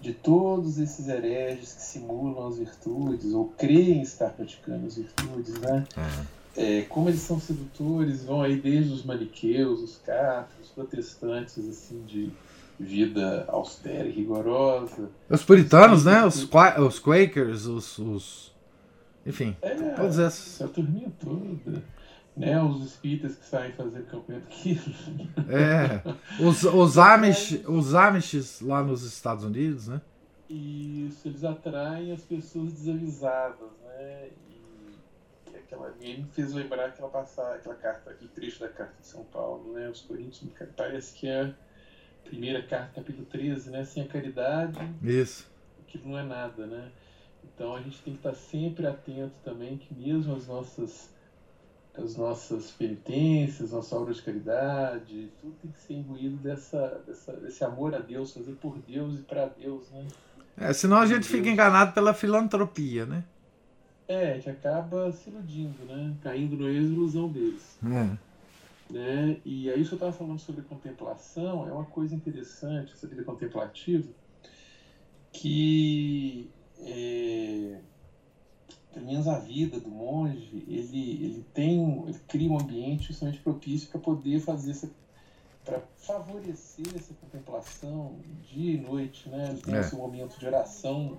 [0.00, 5.84] de todos esses hereges que simulam as virtudes ou creem estar praticando as virtudes, né?
[5.96, 6.40] É.
[6.56, 12.02] É, como eles são sedutores, vão aí desde os maniqueus, os catos, os protestantes, assim,
[12.04, 12.30] de
[12.78, 15.10] vida austera e rigorosa.
[15.28, 16.24] Os puritanos, né?
[16.24, 16.48] Os,
[16.78, 18.52] os Quakers, os, os...
[19.24, 20.60] Enfim, é, todos esses.
[20.62, 21.82] A turminha toda.
[22.40, 24.80] Né, os espíritas que saem fazer campanha aqui.
[25.50, 26.42] É.
[26.42, 30.00] Os, os, Amish, os Amishes lá nos Estados Unidos, né?
[30.48, 34.30] Isso, eles atraem as pessoas desavisadas, né?
[35.50, 39.22] E aquela, me fez lembrar aquela passagem, aquela carta, aquele trecho da carta de São
[39.24, 39.90] Paulo, né?
[39.90, 41.54] Os Coríntios, parece que é a
[42.24, 43.84] primeira carta, capítulo 13, né?
[43.84, 44.78] Sem a caridade.
[45.02, 45.46] Isso.
[45.86, 46.90] Aquilo não é nada, né?
[47.44, 51.09] Então a gente tem que estar sempre atento também que mesmo as nossas
[52.02, 57.64] as nossas penitências, nossa obra de caridade, tudo tem que ser imbuído dessa, dessa, desse
[57.64, 60.06] amor a Deus, fazer por Deus e para Deus, né?
[60.56, 63.24] É, senão a gente fica enganado pela filantropia, né?
[64.06, 66.14] É, a gente acaba se iludindo, né?
[66.22, 67.78] Caindo na ilusão deles.
[67.84, 68.30] É.
[68.92, 69.36] Né?
[69.44, 74.08] E aí, isso eu estava falando sobre contemplação, é uma coisa interessante, essa vida contemplativa,
[75.32, 77.78] que é,
[79.10, 84.00] menos a vida do monge, ele, ele tem, ele cria um ambiente justamente propício para
[84.00, 84.90] poder fazer essa,
[85.64, 88.14] para favorecer essa contemplação
[88.48, 89.48] dia e noite, né?
[89.50, 89.80] Ele tem é.
[89.80, 91.18] esse momento de oração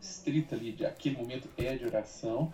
[0.00, 2.52] estrita ali, de, aquele momento é de oração,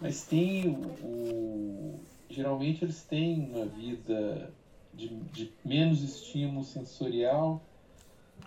[0.00, 4.52] mas tem o, o geralmente eles têm uma vida
[4.94, 7.60] de, de menos estímulo sensorial,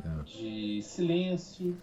[0.03, 0.23] é.
[0.23, 1.77] de silêncio,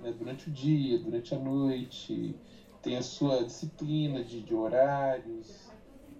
[0.00, 2.34] né, durante o dia, durante a noite,
[2.82, 5.70] tem a sua disciplina de, de horários,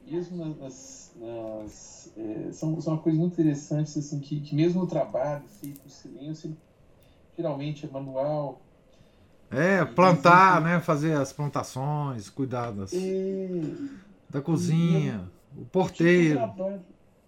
[0.07, 5.45] mesmo nas, nas é, são, são coisas muito interessantes assim que, que mesmo no trabalho
[5.61, 6.57] feito no silêncio
[7.37, 8.61] geralmente é manual.
[9.51, 13.49] É plantar né fazer as plantações cuidar das, é,
[14.31, 16.41] da cozinha o porteiro.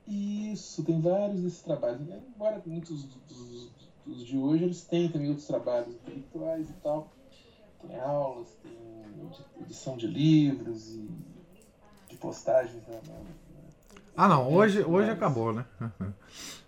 [0.06, 2.00] isso tem vários desses trabalhos
[2.34, 3.70] embora muitos dos,
[4.06, 7.13] dos de hoje eles têm também outros trabalhos intelectuais e tal
[7.86, 8.74] tem aulas tem
[9.60, 11.08] edição de livros e
[12.08, 12.82] de postagens.
[12.86, 13.00] Né?
[14.16, 15.64] Ah, não, hoje, hoje acabou, né?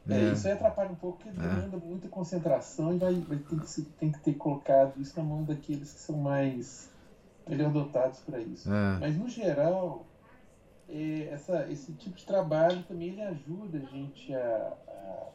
[0.08, 0.32] É, é.
[0.32, 1.42] Isso aí atrapalha um pouco, porque é.
[1.42, 5.44] demanda muita concentração e vai, vai ter, que, tem que ter colocado isso na mão
[5.44, 6.90] daqueles que são mais
[7.48, 8.68] melhor dotados para isso.
[8.68, 8.98] É.
[8.98, 10.04] Mas, no geral,
[10.88, 15.26] é, essa, esse tipo de trabalho também ele ajuda a gente a, a,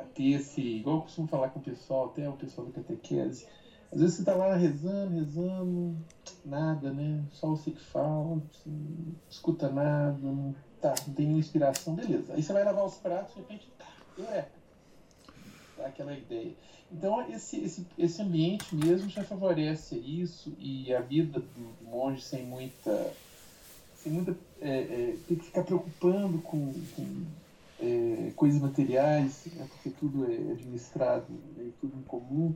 [0.00, 0.60] a ter esse.
[0.60, 3.46] Igual eu costumo falar com o pessoal, até o pessoal da catequese
[3.94, 5.96] às vezes você está lá rezando, rezando,
[6.44, 7.22] nada, né?
[7.30, 12.34] Só você que fala, assim, escuta nada, não, tá, não tem inspiração, beleza.
[12.34, 13.86] Aí você vai lavar os pratos, de repente, tá,
[14.18, 14.50] eureka.
[15.78, 16.52] Dá aquela ideia.
[16.90, 22.20] Então, esse, esse, esse ambiente mesmo já favorece isso e a vida do, do monge
[22.20, 23.12] sem muita.
[23.94, 27.24] Sem muita é, é, tem que ficar preocupando com, com
[27.80, 31.26] é, coisas materiais, né, porque tudo é administrado,
[31.58, 32.54] é tudo em comum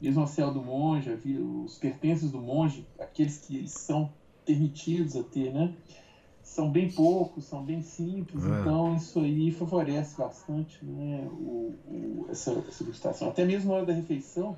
[0.00, 1.10] mesmo a cela do monge,
[1.64, 4.10] os pertences do monge, aqueles que são
[4.44, 5.74] permitidos a ter, né?
[6.42, 8.60] São bem poucos, são bem simples, é.
[8.60, 13.28] então isso aí favorece bastante né, o, o, essa, essa ilustração.
[13.28, 14.56] Até mesmo na hora da refeição,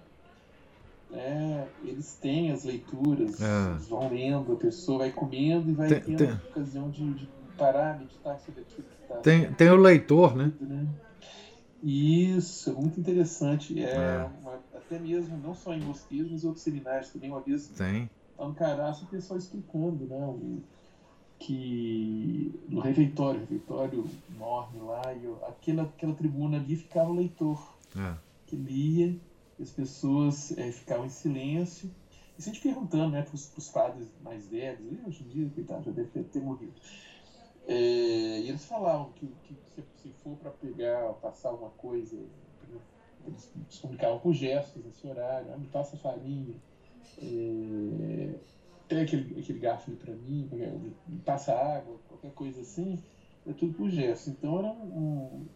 [1.11, 3.70] né, eles têm as leituras, é.
[3.70, 6.28] eles vão lendo, a pessoa vai comendo e vai tem, tendo tem...
[6.28, 9.16] a ocasião de, de parar, meditar sobre aquilo que está.
[9.16, 10.53] Tem, tem o leitor, né?
[10.61, 10.86] né?
[11.82, 13.80] Isso, é muito interessante.
[13.82, 14.28] É, é.
[14.41, 14.59] Uma,
[14.89, 18.11] até mesmo, não só em hospícios, mas outros seminários também, uma vez Tem.
[18.39, 20.16] lá no Caraço, o pessoal explicando, né?
[20.26, 20.62] O,
[21.39, 28.16] que no refeitório, refeitório enorme lá, e aquela, aquela tribuna ali ficava o leitor, é.
[28.45, 29.16] que lia,
[29.61, 31.89] as pessoas é, ficavam em silêncio,
[32.36, 36.24] e sempre perguntando né, para os padres mais velhos, hoje em dia, coitado, já deve
[36.24, 36.72] ter morrido.
[37.68, 42.16] É, e eles falavam que, que se, se for para pegar, passar alguma coisa,
[43.27, 46.55] eles comunicavam por gestos nesse horário, ah, me passa farinha,
[47.23, 48.35] é,
[48.89, 50.49] tem aquele, aquele garfo para mim,
[51.07, 52.99] me passa água, qualquer coisa assim,
[53.47, 54.29] é tudo por gestos.
[54.29, 55.47] Então era um,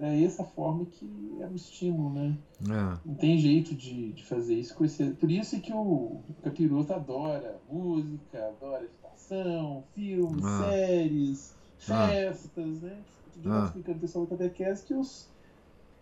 [0.00, 2.36] é essa forma que era o estímulo, né?
[2.68, 2.98] É.
[3.04, 5.10] Não tem jeito de, de fazer isso com esse.
[5.12, 10.70] Por isso que o capiroto adora música, adora agitação, filmes, é.
[10.70, 11.54] séries,
[11.88, 12.08] é.
[12.08, 12.98] festas, né?
[13.44, 13.64] Eu ah.
[13.66, 15.28] explicando o pessoal da catequese que os,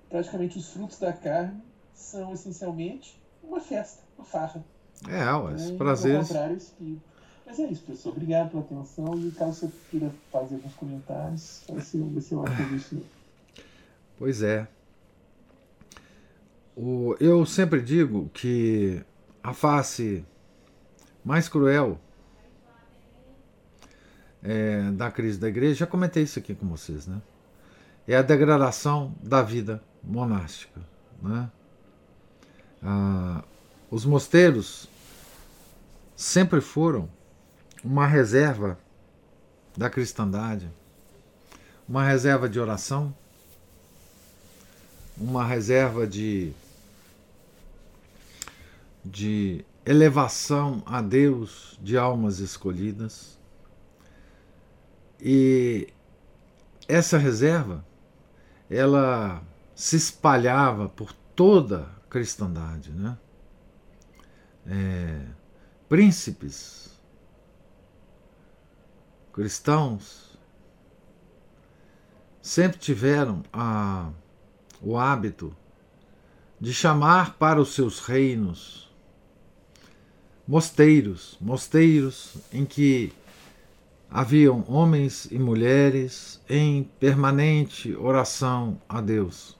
[0.09, 1.61] praticamente os frutos da carne
[1.95, 4.65] são essencialmente uma festa, uma farra.
[5.09, 5.77] É, os né?
[5.77, 6.19] prazeres.
[6.19, 7.03] Ao contrário, espírito.
[7.47, 8.15] Mas é isso, pessoal.
[8.15, 9.19] Obrigado pela atenção.
[9.19, 13.03] E caso você queira fazer alguns comentários, vai ser, vai ser ótimo isso.
[14.19, 14.69] Pois é.
[16.77, 19.03] O, eu sempre digo que
[19.43, 20.25] a face
[21.25, 21.99] mais cruel
[24.43, 27.21] é, da crise da igreja, já comentei isso aqui com vocês, né?
[28.09, 30.81] É a degradação da vida monástica.
[31.23, 31.51] Né?
[32.83, 33.45] Ah,
[33.91, 34.89] os mosteiros
[36.17, 37.09] sempre foram
[37.85, 38.79] uma reserva
[39.77, 40.71] da cristandade,
[41.87, 43.15] uma reserva de oração,
[45.15, 46.53] uma reserva de,
[49.05, 53.39] de elevação a Deus de almas escolhidas.
[55.21, 55.89] E
[56.89, 57.85] essa reserva,
[58.71, 59.43] ela
[59.75, 63.16] se espalhava por toda a cristandade, né?
[64.66, 65.25] É,
[65.89, 66.91] príncipes,
[69.33, 70.37] cristãos,
[72.43, 74.11] sempre tiveram a,
[74.81, 75.57] o hábito
[76.61, 78.89] de chamar para os seus reinos
[80.49, 83.12] mosteiros, mosteiros em que
[84.11, 89.57] haviam homens e mulheres em permanente oração a Deus.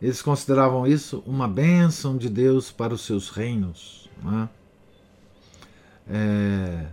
[0.00, 4.08] Eles consideravam isso uma bênção de Deus para os seus reinos.
[4.22, 4.48] Né?
[6.10, 6.86] É,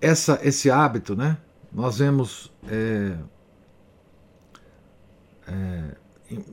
[0.00, 1.38] essa, esse hábito, né?
[1.72, 3.16] Nós vemos é,
[5.46, 5.96] é,
[6.30, 6.44] em,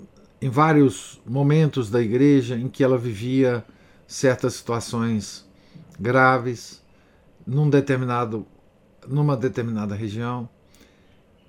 [0.42, 3.66] em vários momentos da igreja em que ela vivia
[4.08, 5.46] certas situações
[6.00, 6.79] graves
[7.50, 8.46] num determinado,
[9.08, 10.48] numa determinada região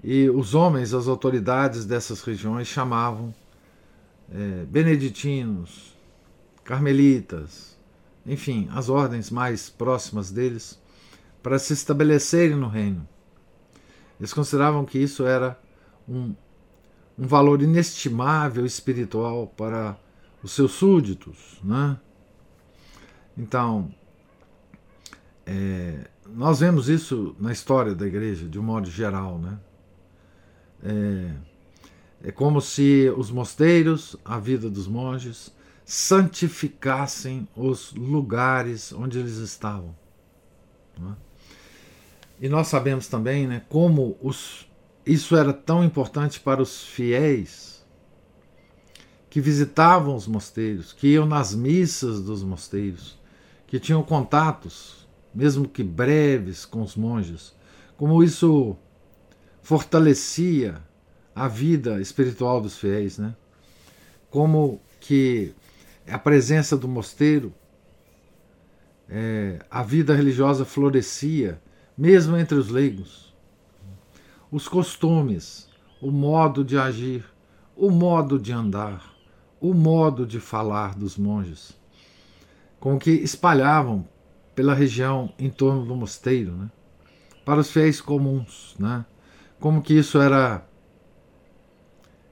[0.03, 3.35] e os homens, as autoridades dessas regiões chamavam
[4.33, 5.95] é, beneditinos,
[6.65, 7.79] carmelitas,
[8.25, 10.81] enfim, as ordens mais próximas deles,
[11.43, 13.07] para se estabelecerem no reino.
[14.19, 15.59] Eles consideravam que isso era
[16.09, 16.35] um,
[17.19, 19.99] um valor inestimável espiritual para
[20.43, 21.59] os seus súditos.
[21.63, 21.99] Né?
[23.37, 23.93] Então,
[25.53, 29.37] é, nós vemos isso na história da igreja, de um modo geral.
[29.37, 29.59] Né?
[30.85, 35.53] É, é como se os mosteiros, a vida dos monges,
[35.85, 39.93] santificassem os lugares onde eles estavam.
[40.97, 41.17] Né?
[42.41, 44.69] E nós sabemos também né, como os,
[45.05, 47.85] isso era tão importante para os fiéis
[49.29, 53.19] que visitavam os mosteiros, que iam nas missas dos mosteiros,
[53.67, 55.00] que tinham contatos,
[55.35, 57.55] mesmo que breves, com os monges.
[57.97, 58.77] Como isso
[59.63, 60.83] fortalecia
[61.35, 63.35] a vida espiritual dos fiéis, né?
[64.31, 65.55] Como que
[66.09, 67.53] a presença do mosteiro,
[69.09, 71.61] é, a vida religiosa florescia,
[71.97, 73.35] mesmo entre os leigos.
[74.51, 75.69] Os costumes,
[76.01, 77.25] o modo de agir,
[77.77, 79.15] o modo de andar,
[79.61, 81.79] o modo de falar dos monges,
[82.79, 84.09] com que espalhavam
[84.61, 86.71] pela região em torno do mosteiro, né?
[87.47, 89.07] para os fiéis comuns, né?
[89.59, 90.67] como que isso era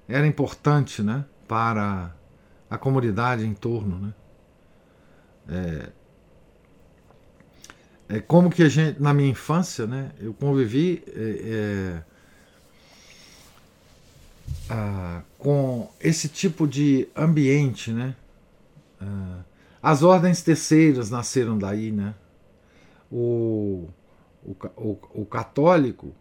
[0.06, 2.14] era importante, né, para
[2.68, 4.14] a comunidade em torno, né?
[8.10, 12.02] É, é como que a gente na minha infância, né, eu convivi é,
[14.68, 18.14] é, com esse tipo de ambiente, né?
[19.00, 22.14] É, as ordens terceiras nasceram daí, né?
[23.10, 23.88] O,
[24.44, 26.14] o, o, o católico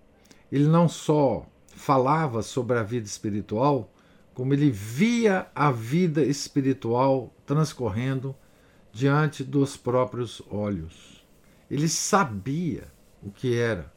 [0.51, 3.91] ele não só falava sobre a vida espiritual,
[4.34, 8.36] como ele via a vida espiritual transcorrendo
[8.91, 11.26] diante dos próprios olhos.
[11.70, 12.86] Ele sabia
[13.22, 13.91] o que era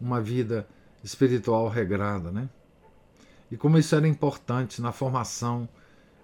[0.00, 0.66] uma vida
[1.04, 2.48] espiritual regrada, né?
[3.50, 5.68] E como isso era importante na formação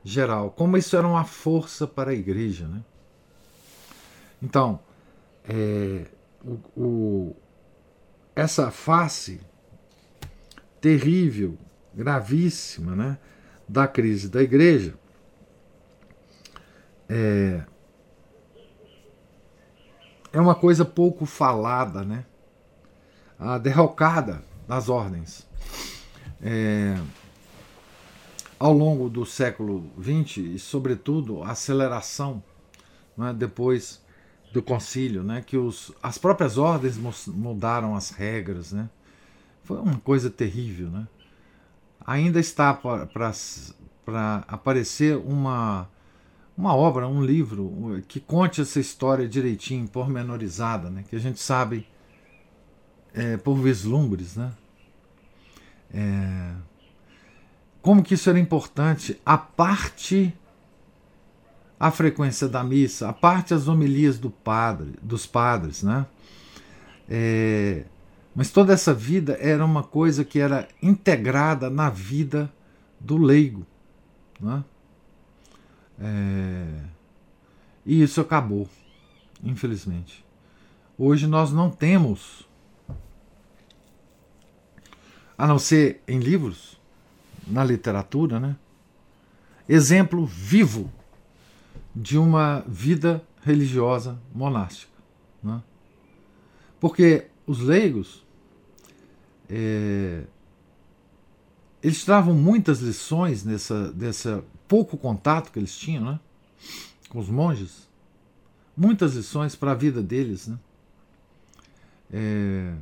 [0.07, 2.81] geral, como isso era uma força para a igreja, né?
[4.41, 4.79] Então,
[5.49, 6.07] é,
[6.45, 7.37] o, o
[8.37, 9.41] essa face
[10.81, 11.59] terrível,
[11.93, 13.19] gravíssima, né,
[13.69, 14.95] da crise da igreja,
[17.09, 17.65] é,
[20.33, 22.25] é uma coisa pouco falada, né?
[23.37, 25.45] A derrocada das ordens.
[26.41, 26.97] É,
[28.59, 32.43] ao longo do século XX e, sobretudo, a aceleração
[33.17, 34.03] né, depois
[34.53, 36.97] do concílio, né, que os, as próprias ordens
[37.27, 38.89] mudaram as regras, né,
[39.65, 41.07] foi uma coisa terrível, né.
[42.07, 45.89] Ainda está para aparecer uma,
[46.57, 51.05] uma obra, um livro que conte essa história direitinho, pormenorizada, né?
[51.09, 51.87] que a gente sabe
[53.13, 54.53] é, por vislumbres, né?
[55.93, 56.55] É,
[57.87, 60.37] como que isso era importante, a parte
[61.79, 66.05] a frequência da missa, a parte as homilias do padre, dos padres, né?
[67.09, 67.85] É,
[68.35, 72.53] mas toda essa vida era uma coisa que era integrada na vida
[72.99, 73.65] do leigo,
[74.41, 74.65] né?
[76.01, 76.81] É,
[77.87, 78.69] e isso acabou,
[79.45, 80.27] infelizmente.
[80.99, 82.49] Hoje nós não temos,
[85.39, 86.76] a não ser em livros,
[87.47, 88.57] na literatura, né?
[89.69, 90.91] exemplo vivo
[91.95, 94.93] de uma vida religiosa monástica.
[95.43, 95.63] Né?
[96.81, 98.25] Porque os leigos
[99.49, 100.25] é,
[101.83, 106.21] eles travam muitas lições nessa, dessa pouco contato que eles tinham né,
[107.09, 107.89] com os monges,
[108.77, 110.49] muitas lições para a vida deles.
[110.49, 110.59] Né?
[112.13, 112.75] É,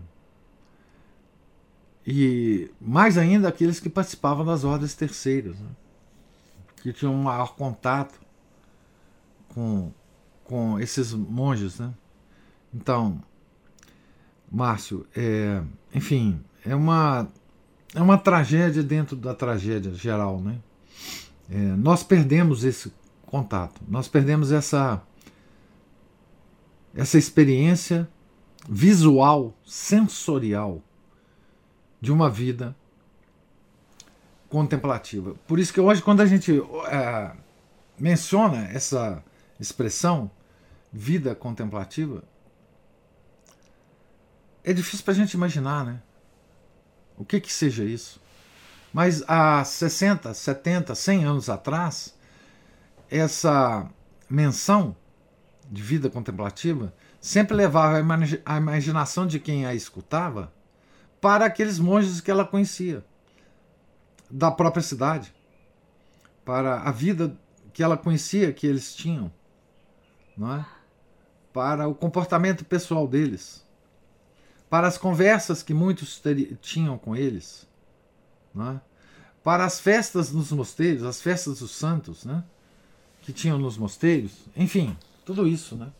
[2.06, 5.70] e mais ainda aqueles que participavam das ordens terceiras, né?
[6.82, 8.20] que tinham um maior contato
[9.48, 9.90] com,
[10.44, 11.78] com esses monges.
[11.78, 11.94] Né?
[12.74, 13.22] Então,
[14.52, 15.62] Márcio, é,
[15.94, 17.26] enfim, é uma,
[17.94, 20.40] é uma tragédia dentro da tragédia geral.
[20.40, 20.58] Né?
[21.48, 22.92] É, nós perdemos esse
[23.24, 25.02] contato, nós perdemos essa,
[26.94, 28.06] essa experiência
[28.68, 30.82] visual, sensorial
[32.04, 32.76] de uma vida
[34.48, 35.34] contemplativa.
[35.48, 36.52] Por isso que hoje, quando a gente
[36.86, 37.32] é,
[37.98, 39.24] menciona essa
[39.58, 40.30] expressão,
[40.92, 42.22] vida contemplativa,
[44.62, 46.02] é difícil para a gente imaginar, né?
[47.16, 48.20] O que que seja isso?
[48.92, 52.14] Mas há 60, 70, 100 anos atrás,
[53.10, 53.88] essa
[54.28, 54.94] menção
[55.70, 57.96] de vida contemplativa sempre levava
[58.44, 60.52] a imaginação de quem a escutava
[61.24, 63.02] para aqueles monges que ela conhecia,
[64.30, 65.34] da própria cidade,
[66.44, 67.34] para a vida
[67.72, 69.32] que ela conhecia que eles tinham,
[70.36, 70.66] não é?
[71.50, 73.64] para o comportamento pessoal deles,
[74.68, 76.22] para as conversas que muitos
[76.60, 77.66] tinham com eles,
[78.54, 78.80] não é?
[79.42, 82.44] para as festas nos mosteiros, as festas dos santos, né?
[83.22, 84.94] que tinham nos mosteiros, enfim,
[85.24, 85.90] tudo isso, né?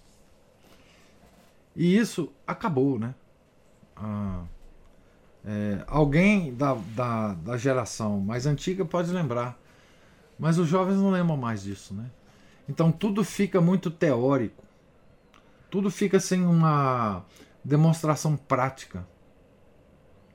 [1.75, 3.14] E isso acabou, né?
[3.97, 4.45] Ah,
[5.47, 9.59] é, alguém da, da, da geração mais antiga pode lembrar,
[10.39, 12.11] mas os jovens não lembram mais disso, né?
[12.67, 14.65] Então tudo fica muito teórico,
[15.71, 17.23] tudo fica sem uma
[17.63, 19.07] demonstração prática,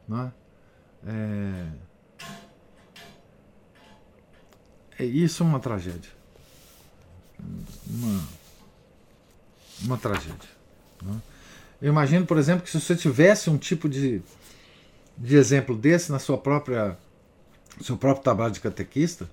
[0.07, 0.32] né?
[1.07, 1.66] É,
[4.99, 6.12] é isso é uma tragédia,
[7.88, 8.28] uma,
[9.86, 10.49] uma tragédia.
[11.01, 11.20] Né?
[11.82, 14.22] Eu imagino, por exemplo, que se você tivesse um tipo de
[15.20, 16.97] de exemplo desse na sua própria
[17.84, 19.30] seu próprio trabalho de catequista,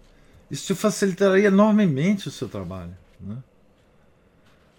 [0.50, 2.96] isso te facilitaria enormemente o seu trabalho.
[3.20, 3.36] Né?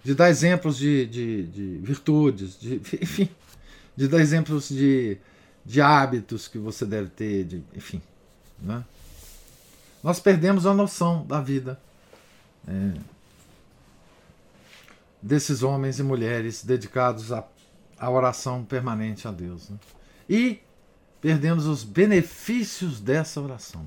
[0.04, 3.30] De dar exemplos de, de, de virtudes, de, enfim,
[3.96, 5.18] de dar exemplos de,
[5.66, 8.02] de hábitos que você deve ter, de, enfim.
[8.60, 8.84] Né?
[10.02, 11.80] Nós perdemos a noção da vida
[12.68, 12.94] é,
[15.22, 17.44] desses homens e mulheres dedicados à,
[18.00, 19.70] oração permanente a Deus.
[19.70, 19.78] Né?
[20.30, 20.60] E
[21.28, 23.86] perdemos os benefícios dessa oração.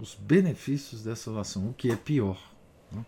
[0.00, 2.40] Os benefícios dessa oração, o que é pior.
[2.90, 3.04] Né?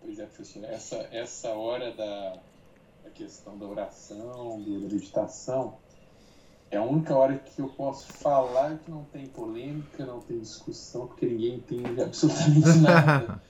[0.00, 2.38] Pois é, professor, essa, essa hora da,
[3.02, 5.76] da questão da oração, da meditação,
[6.70, 11.06] é a única hora que eu posso falar que não tem polêmica, não tem discussão,
[11.06, 13.42] porque ninguém entende absolutamente nada.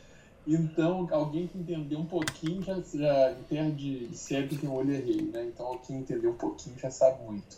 [0.47, 5.23] Então, alguém que entendeu um pouquinho já, já entende sério que tem um olho rei,
[5.33, 5.45] né?
[5.47, 7.57] Então, quem entendeu um pouquinho já sabe muito.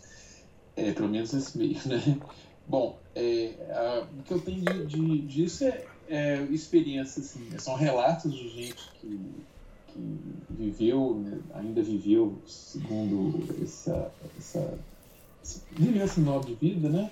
[0.75, 2.17] É, pelo menos nesse meio, né?
[2.67, 7.59] Bom, é, a, o que eu tenho de, de, disso é, é experiência, assim, né?
[7.59, 9.19] são relatos de gente que,
[9.87, 11.39] que viveu, né?
[11.53, 14.79] ainda viveu segundo essa, essa
[15.71, 17.09] viveu esse modo de vida, né?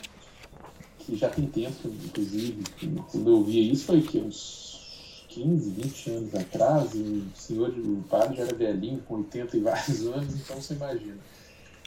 [0.99, 2.63] Que já tem tempo, inclusive.
[3.11, 8.03] Quando eu via isso foi que uns 15, 20 anos atrás, e o senhor, o
[8.09, 11.17] padre já era velhinho, com 80 e vários anos, então você imagina.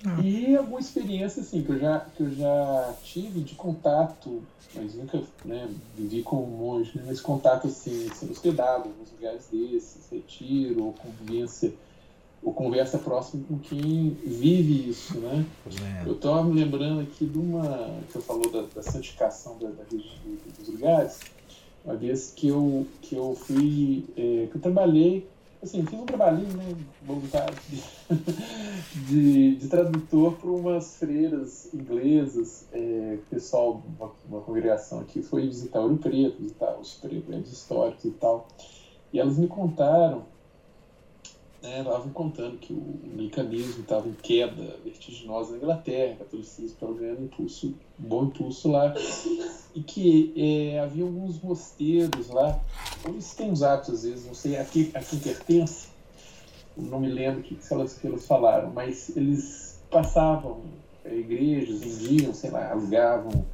[0.04, 0.20] Ah.
[0.20, 4.42] E alguma experiência assim que eu já que eu já tive de contato,
[4.74, 9.12] mas nunca né, vivi com um monge, né, mas contato assim, sendo hospedado em alguns
[9.12, 11.72] lugares desses, retiro ou convivência
[12.42, 15.46] ou conversa próximo com quem vive isso, né?
[16.02, 16.08] É.
[16.08, 19.84] Eu estava me lembrando aqui de uma que eu falou da, da santificação da, da,
[19.84, 21.20] dos lugares,
[21.84, 25.26] uma vez que eu que eu fui é, que eu trabalhei
[25.62, 27.82] assim, fiz um trabalhinho né, voluntário de,
[29.06, 32.66] de, de tradutor para umas freiras inglesas.
[32.72, 38.10] É, pessoal, uma, uma, congregação aqui, foi visitar Ouro Preto, visitar os prédios históricos e
[38.10, 38.48] tal.
[39.12, 40.24] E elas me contaram,
[41.62, 46.92] né, me contando que o mecanismo estava em queda vertiginosa na Inglaterra, o catolicismo estava
[46.94, 47.68] ganhando impulso,
[48.00, 48.92] um bom impulso lá,
[49.74, 52.60] e que é, havia alguns mosteiros lá,
[53.06, 55.88] eles têm uns atos às vezes, não sei a quem, a quem pertence,
[56.76, 60.62] não me lembro que, que, elas, que elas falaram, mas eles passavam
[61.04, 63.44] é, igrejas, vendiam, sei lá, alugavam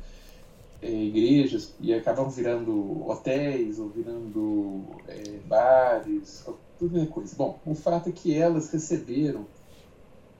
[0.81, 6.47] é, igrejas e acabavam virando hotéis ou virando é, bares,
[6.79, 7.35] tudo é coisa.
[7.37, 9.47] Bom, o fato é que elas receberam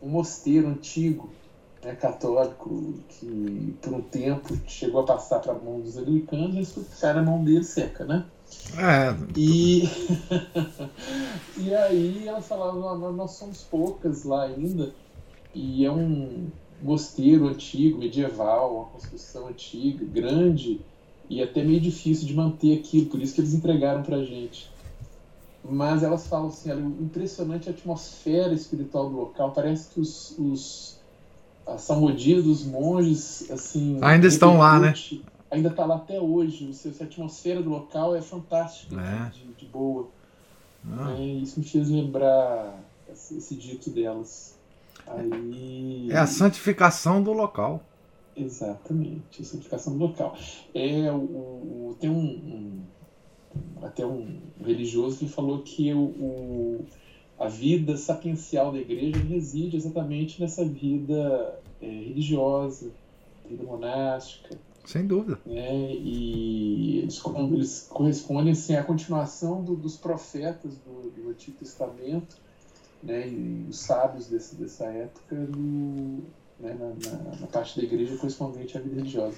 [0.03, 1.29] um mosteiro antigo
[1.83, 6.59] né, católico que por um tempo chegou a passar para a mão dos anglicanos e
[6.59, 8.25] eles ficaram na mão dele seca, né?
[8.77, 9.15] É.
[9.37, 9.85] E,
[11.59, 14.93] e aí elas falavam, nós somos poucas lá ainda,
[15.55, 16.49] e é um
[16.83, 20.81] mosteiro antigo, medieval, uma construção antiga, grande,
[21.29, 24.71] e até meio difícil de manter aquilo, por isso que eles entregaram pra gente.
[25.65, 30.99] Mas elas falam assim, impressionante a atmosfera espiritual do local, parece que os, os
[31.69, 33.99] a salmodia dos monges, assim...
[34.03, 34.95] Ainda estão lá, né?
[35.51, 39.31] Ainda está lá até hoje, a atmosfera do local é fantástica, é.
[39.31, 40.09] De, de, boa.
[40.91, 41.15] Ah.
[41.19, 42.79] É, isso me fez lembrar
[43.11, 44.57] esse, esse dito delas.
[45.07, 46.09] Aí...
[46.11, 47.83] É a santificação do local.
[48.37, 50.37] Exatamente, a santificação do local.
[50.75, 52.83] É, o, o tem um, um,
[53.83, 56.85] até um religioso que falou que o, o,
[57.39, 62.91] a vida sapiencial da igreja reside exatamente nessa vida é, religiosa,
[63.49, 64.59] vida monástica.
[64.85, 65.39] Sem dúvida.
[65.45, 65.93] Né?
[65.93, 72.37] E eles, eles correspondem assim, à continuação do, dos profetas do, do Antigo Testamento
[73.03, 76.23] né, e os sábios desse, dessa época no,
[76.59, 79.37] né, na, na, na, parte da igreja correspondente à vida religiosa.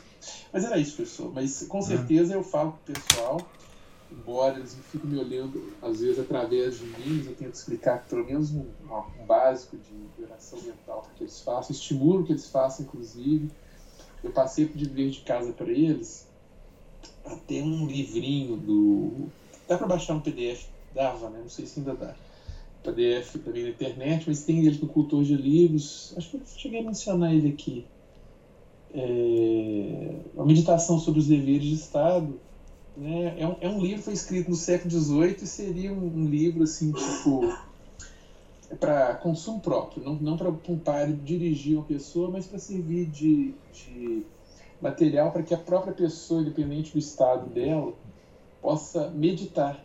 [0.53, 1.31] Mas era isso, pessoal.
[1.35, 3.41] Mas com certeza eu falo para o pessoal,
[4.11, 8.51] embora eles fiquem me olhando às vezes através de mim, eu tento explicar pelo menos
[8.53, 8.67] um,
[9.21, 13.51] um básico de oração mental que eles façam, estimulo que eles façam, inclusive.
[14.23, 16.29] Eu passei de dever de casa para eles
[17.25, 19.29] até um livrinho do.
[19.69, 20.67] Dá para baixar um PDF?
[20.95, 21.41] Dava, né?
[21.41, 22.15] Não sei se ainda dá
[22.83, 26.15] PDF também na internet, mas tem ele do Cultor de Livros.
[26.17, 27.87] Acho que eu cheguei a mencionar ele aqui.
[28.93, 32.41] É, a meditação sobre os deveres de Estado.
[33.01, 33.35] Né?
[33.39, 36.29] É, um, é um livro que foi escrito no século XVIII e seria um, um
[36.29, 37.41] livro assim, tipo.
[38.69, 43.07] É para consumo próprio, não, não para um pai dirigir uma pessoa, mas para servir
[43.07, 44.25] de, de
[44.81, 47.93] material para que a própria pessoa, independente do estado dela,
[48.63, 49.85] possa meditar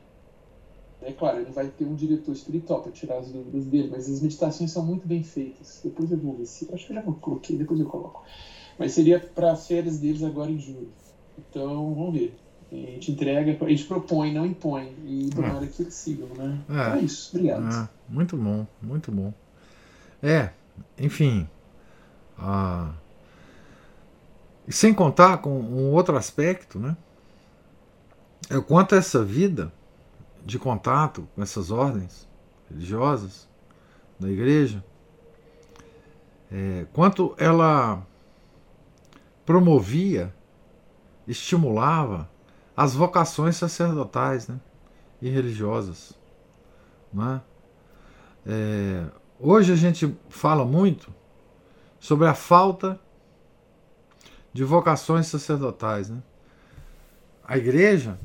[1.01, 4.21] é claro, ele vai ter um diretor espiritual para tirar as dúvidas dele, mas as
[4.21, 5.79] meditações são muito bem feitas.
[5.83, 6.67] Depois eu vou ver se.
[6.73, 8.23] Acho que eu já coloquei, depois eu coloco.
[8.77, 10.89] Mas seria para as férias deles agora em julho.
[11.37, 12.33] Então, vamos ver.
[12.83, 14.93] A gente entrega, a gente propõe, não impõe.
[15.05, 15.67] E tomara é.
[15.67, 16.59] que eles sigam, né?
[16.69, 17.35] É, é isso.
[17.35, 17.73] Obrigado.
[17.73, 19.33] É, muito bom, muito bom.
[20.21, 20.49] É,
[20.97, 21.47] enfim.
[22.37, 22.93] Ah,
[24.67, 26.97] e sem contar com um outro aspecto, né?
[28.49, 29.71] É o quanto essa vida
[30.45, 32.27] de contato com essas ordens
[32.69, 33.47] religiosas
[34.19, 34.83] da igreja,
[36.51, 38.05] é, quanto ela
[39.45, 40.33] promovia,
[41.27, 42.29] estimulava
[42.75, 44.59] as vocações sacerdotais né,
[45.21, 46.13] e religiosas.
[47.13, 47.41] Né?
[48.45, 49.05] É,
[49.39, 51.13] hoje a gente fala muito
[51.99, 52.99] sobre a falta
[54.51, 56.09] de vocações sacerdotais.
[56.09, 56.21] Né?
[57.43, 58.19] A igreja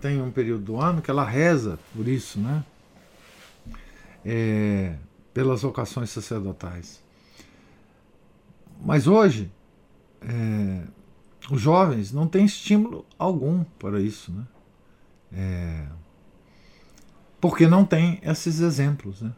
[0.00, 2.64] tem um período do ano que ela reza por isso, né?
[4.24, 4.96] É,
[5.32, 7.02] pelas vocações sacerdotais.
[8.82, 9.50] Mas hoje,
[10.22, 10.82] é,
[11.50, 14.44] os jovens não têm estímulo algum para isso, né?
[15.32, 15.86] É,
[17.40, 19.32] porque não tem esses exemplos, né?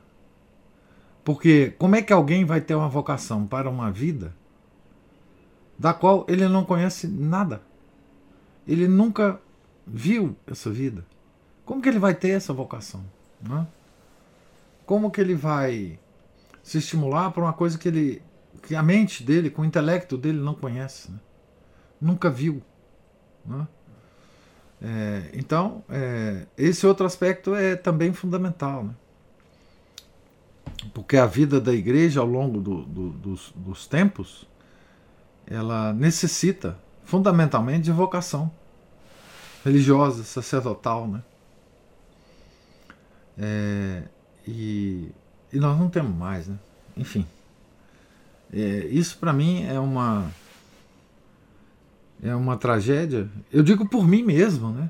[1.25, 4.35] Porque como é que alguém vai ter uma vocação para uma vida
[5.79, 7.63] da qual ele não conhece nada?
[8.67, 9.41] Ele nunca
[9.87, 11.05] viu essa vida,
[11.65, 13.05] como que ele vai ter essa vocação?
[13.41, 13.67] Né?
[14.85, 15.99] Como que ele vai
[16.63, 18.23] se estimular para uma coisa que ele,
[18.63, 21.19] que a mente dele, com o intelecto dele não conhece, né?
[22.03, 22.63] Nunca viu?
[23.47, 23.67] Né?
[24.83, 28.85] É, então, é, esse outro aspecto é também fundamental.
[28.85, 28.95] Né?
[30.93, 34.47] Porque a vida da igreja ao longo do, do, dos, dos tempos
[35.47, 38.51] ela necessita fundamentalmente de vocação
[39.65, 41.23] religiosa, sacerdotal, né?
[43.39, 44.03] É,
[44.47, 45.09] e,
[45.53, 46.59] e, nós não temos mais, né?
[46.97, 47.27] Enfim,
[48.53, 50.31] é, isso para mim é uma
[52.23, 53.29] é uma tragédia.
[53.53, 54.89] Eu digo por mim mesmo, né?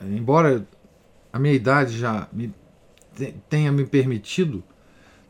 [0.00, 0.66] Embora
[1.32, 2.52] a minha idade já me,
[3.48, 4.64] tenha me permitido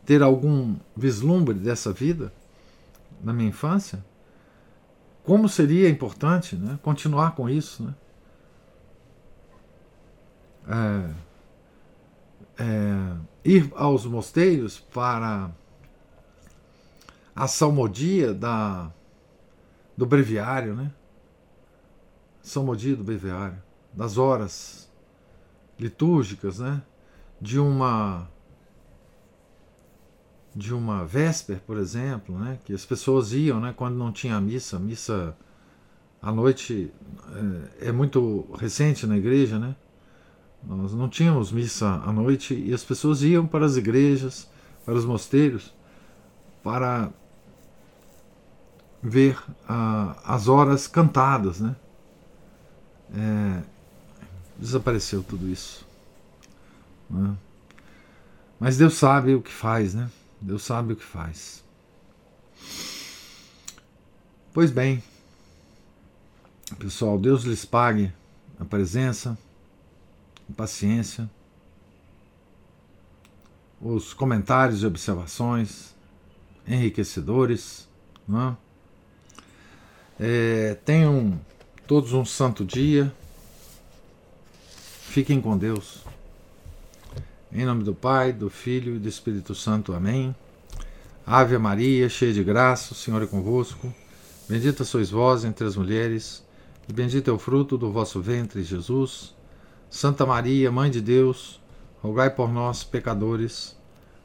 [0.07, 2.33] ter algum vislumbre dessa vida
[3.23, 4.05] na minha infância,
[5.25, 7.83] como seria importante né, continuar com isso.
[7.83, 7.95] Né?
[12.59, 15.51] É, é, ir aos mosteiros para
[17.35, 18.91] a salmodia da,
[19.97, 20.93] do breviário, né?
[22.43, 24.91] Salmodia do breviário, das horas
[25.79, 26.83] litúrgicas, né?
[27.41, 28.29] De uma
[30.55, 34.79] de uma véspera, por exemplo, né, que as pessoas iam né, quando não tinha missa.
[34.79, 35.37] Missa
[36.23, 36.93] à noite
[37.81, 39.75] é, é, muito recente na igreja, né?
[40.63, 44.49] Nós não tínhamos missa à noite e as pessoas iam para as igrejas,
[44.85, 45.75] para os mosteiros,
[46.63, 47.13] para
[49.05, 49.39] ver
[49.69, 51.77] ah, as horas cantadas, né?
[53.15, 53.63] É,
[54.59, 55.87] desapareceu tudo isso.
[57.11, 57.37] Né?
[58.59, 60.11] Mas Deus sabe o que faz, né?
[60.41, 61.63] Deus sabe o que faz.
[64.55, 65.03] Pois bem,
[66.79, 68.11] pessoal, Deus lhes pague
[68.59, 69.37] a presença,
[70.49, 71.29] a paciência,
[73.81, 75.95] os comentários e observações
[76.67, 77.87] enriquecedores.
[78.27, 78.57] Não é?
[80.19, 81.41] É, tenham
[81.87, 83.13] todos um santo dia.
[85.09, 86.05] Fiquem com Deus.
[87.53, 89.93] Em nome do Pai, do Filho e do Espírito Santo.
[89.93, 90.35] Amém.
[91.27, 93.93] Ave Maria, cheia de graça, o Senhor é convosco.
[94.49, 96.45] Bendita sois vós entre as mulheres,
[96.87, 99.35] e bendito é o fruto do vosso ventre, Jesus.
[99.89, 101.61] Santa Maria, Mãe de Deus,
[102.03, 103.75] rogai por nós, pecadores,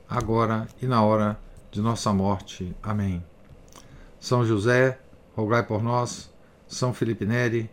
[0.09, 1.39] agora e na hora
[1.71, 2.75] de nossa morte.
[2.83, 3.23] Amém.
[4.19, 4.99] São José,
[5.39, 6.29] rogai por nós.
[6.67, 7.69] São Felipe Neri,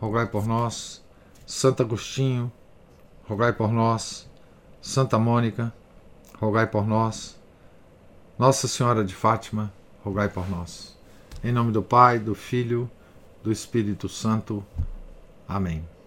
[0.00, 1.02] rogai por nós.
[1.46, 2.50] Santo Agostinho,
[3.24, 4.28] rogai por nós.
[4.80, 5.72] Santa Mônica,
[6.40, 7.38] rogai por nós.
[8.38, 10.96] Nossa Senhora de Fátima, rogai por nós.
[11.42, 12.90] Em nome do Pai, do Filho,
[13.42, 14.64] do Espírito Santo.
[15.46, 15.99] Amém.